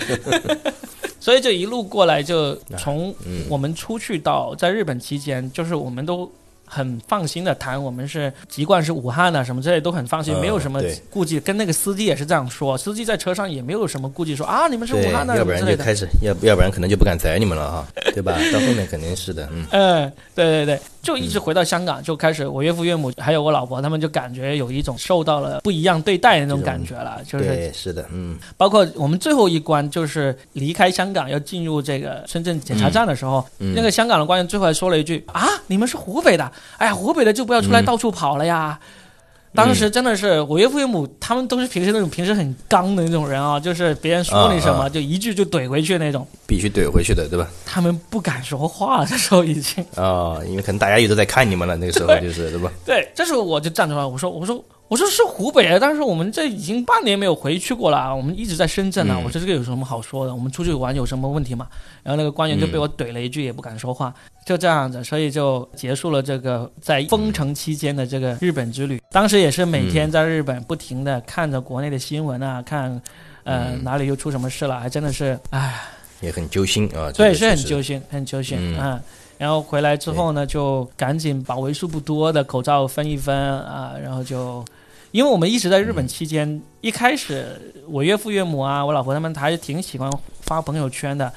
[1.19, 3.13] 所以就一路过来，就从
[3.49, 6.31] 我们出去到在日本期间，就是我们都。
[6.71, 11.39] 很放心的谈，我们是籍贯是武汉的，什么之类都很放心，没有什么顾忌。
[11.39, 18.37] 跟那个司机也是这样说，司机在车上也没有什么顾忌，说啊你们是武汉的，要不然就开始，要要不然可能就不敢载你们了哈，对吧？
[18.53, 19.65] 到后面肯定是的，嗯。
[19.71, 28.37] 嗯， 对对对，就一直回到香港，就开始我岳父岳母还有我老婆他们就感觉有一种受到了不一样对待的那种感觉了，就是对，是的，嗯。
[28.55, 36.51] 包括我们最后一关就是离开香港要进入这个深圳检查站的时候，那个香港的官员最后还说了一句啊你们是湖北的。
[36.77, 38.79] 哎呀，湖北的就不要出来到处跑了呀！
[39.53, 47.47] 当时真的是我岳父岳母，他们都是平时那种平时很刚的那种人啊，就是别人说你什么就一句就怼回去那种，必须怼回去的，对吧？
[47.65, 52.71] 他们不敢说话，这时候已经啊，因为可能大家也都在看你们了，那个时候就是对吧？
[52.85, 54.63] 对，这时候我就站出来，我说，我说。
[54.89, 59.15] 我说是湖北，但是我们这已经半年没有回去过了，我们一直在深圳呢。
[59.23, 60.33] 我说这个有什么好说的？
[60.33, 61.67] 我们出去玩有什么问题吗？
[62.01, 64.11] 然后那个官员就被我怼了一句，也不敢说话，
[64.47, 68.99] 就这样子，所以就结束了这个在封城期间的这个日本之旅。
[69.11, 72.99] 当时也是每天在日本不停的看着国内的新闻啊，看，
[73.43, 75.81] 呃哪里又出什么事了，还真的是，唉，
[76.19, 77.11] 也很揪心啊。
[77.11, 78.99] 对，是很揪心，很揪心啊。
[79.37, 84.65] 然后回来之后呢，就赶紧把为数不多的口罩分一分啊，然后就。
[85.11, 91.31] 因为我们一直在日本期间，一开始我岳父岳母啊，我老婆他们还是挺喜欢发朋友圈的。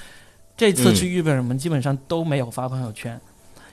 [0.54, 3.18] 这次去日本，我们基本上都没有发朋友圈。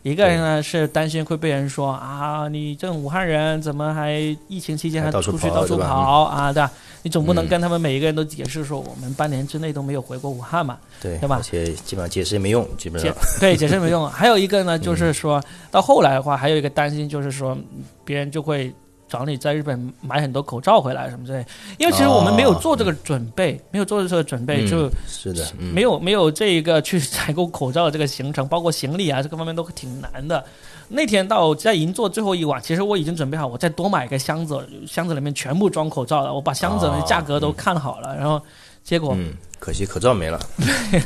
[0.02, 4.14] 一个人呢是担心会被人说啊，你这种武汉人怎么还
[4.48, 6.54] 疫情期间还出去到处跑啊？
[6.54, 6.72] 对吧？
[7.04, 10.78] 你总不能跟他们每一个人都解释说我们半年之内都没有回过武汉嘛？
[11.02, 11.36] 对，对吧？
[11.36, 14.08] 而且基本上解释也没用，基本上 对解释没用。
[14.10, 17.58] 还有一个呢，就是说到后来的话，还有一个担心就是说
[18.06, 18.74] 别人就会。
[19.10, 21.44] 找你在日本买很多口罩回来什么之类，
[21.80, 30.46] 因为其实我们没有做这个准备，没有做这个准备，就是的，没有没有这一个去采购口罩的这个行程，包括行李啊，这个方面都挺难的。
[30.90, 36.34] 那天到在银座最后一晚，其实我已经准备好，我再多买一个箱子，箱子里面全部装口罩了。
[36.34, 38.42] 我把箱子的价格都看好了，然后
[38.84, 39.16] 结果，
[39.60, 40.40] 可惜口罩没了。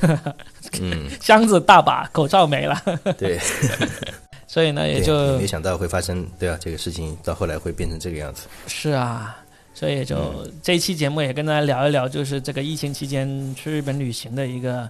[0.79, 2.81] 嗯，箱子大把，口罩没了。
[3.17, 3.39] 对。
[4.53, 8.45] 所以呢，也就没想到会发生，对啊，这个事情到后来会变成这个样子。
[8.67, 9.35] 是啊，
[9.73, 10.15] 所以就
[10.61, 14.87] 这一期节目也跟大家聊一聊，就是这个疫情期间去日本旅行的一个，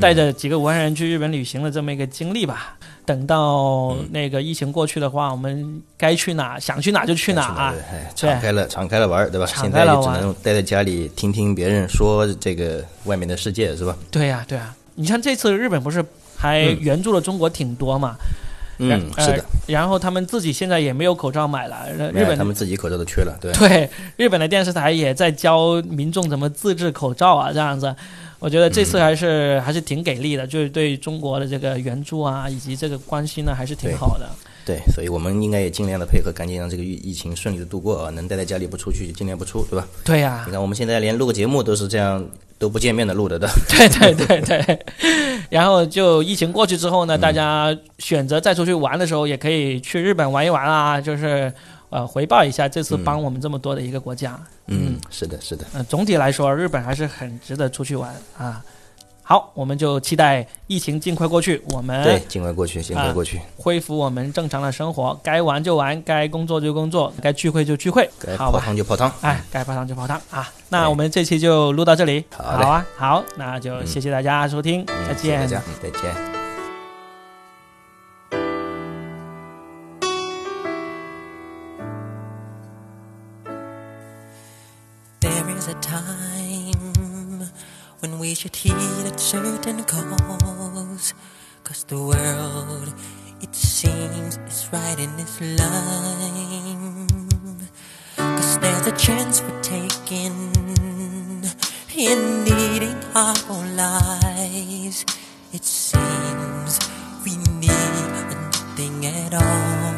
[0.00, 2.76] 带着几个武汉人去日本旅行的这么一个经历吧。
[3.04, 7.74] 等到那个疫情过去的话，我们该去哪想去哪就去哪啊，
[8.16, 9.46] 敞开了敞开了玩，对吧？
[9.46, 13.96] 现在就只能待在家里听听别人说这个外面的世界，是吧？
[14.10, 14.74] 对呀，对啊。
[14.96, 16.04] 你像这次日本不是
[16.36, 18.16] 还援助了中国挺多嘛？
[18.18, 18.26] 嗯，
[18.78, 19.44] 是的。
[19.66, 23.52] 然后他们自己现在也没有口罩买了，日本他们自己口罩都缺了，对。
[23.54, 27.94] 对，日本的电视台也在教民众怎么自制口罩啊，这样子。
[28.38, 34.28] 我觉得这次还是还是挺给力的，就是对中国的这个援助啊，以及这个关心呢，还是挺好的。
[34.64, 38.10] 对，所以我们应该也尽量的配合，赶紧让这个疫疫情顺利的度过啊！
[38.10, 39.86] 能待在家里不出去，就尽量不出，对吧？
[40.04, 40.42] 对呀。
[40.44, 42.22] 你看我们现在连录个节目都是这样，
[42.58, 43.46] 都不见面的录的，都。
[43.68, 44.86] 对对对对。
[45.50, 51.52] 然后就疫情过去之后呢，大家选择再出去玩的时候，也可以去日本玩一玩啊，就是
[51.90, 54.38] 呃回报一下这次帮我们这么多的一个国家。
[54.66, 55.64] 嗯，是的，是的。
[55.74, 58.62] 嗯，总体来说，日本还是很值得出去玩啊。
[59.28, 61.60] 好，我们就期待疫情尽快过去。
[61.70, 65.18] 我们对，尽快过去，尽快过去，恢复我们正常的生活。
[65.20, 69.12] 该玩就玩，该工作就工作，该聚会就聚会，该泡汤就泡汤。
[69.22, 70.48] 哎，该泡汤就泡汤啊！
[70.68, 72.24] 那我们这期就录到这里。
[72.36, 76.36] 好啊，好，那就谢谢大家收听，再见，大家再见。
[88.00, 91.14] When we should heed a certain cause.
[91.64, 92.94] Cause the world,
[93.40, 97.08] it seems, is right in its line.
[98.16, 100.52] Cause there's a chance we're taking
[101.96, 105.04] in needing our own lives.
[105.52, 106.78] It seems
[107.24, 107.70] we need
[108.30, 109.95] nothing at all.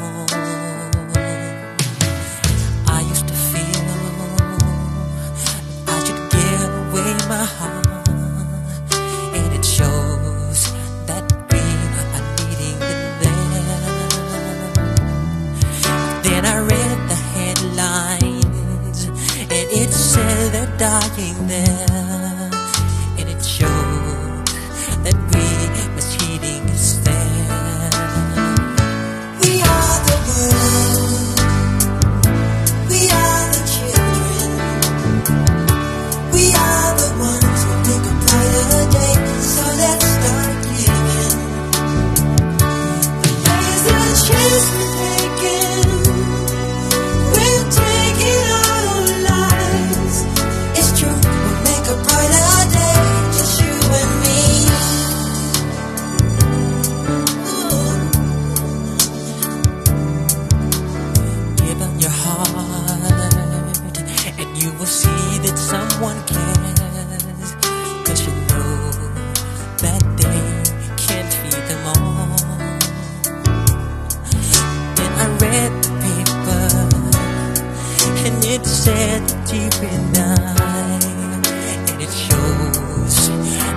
[78.89, 79.83] Said deep
[80.17, 83.29] night, and it shows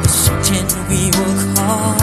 [0.04, 2.01] the certain we will call.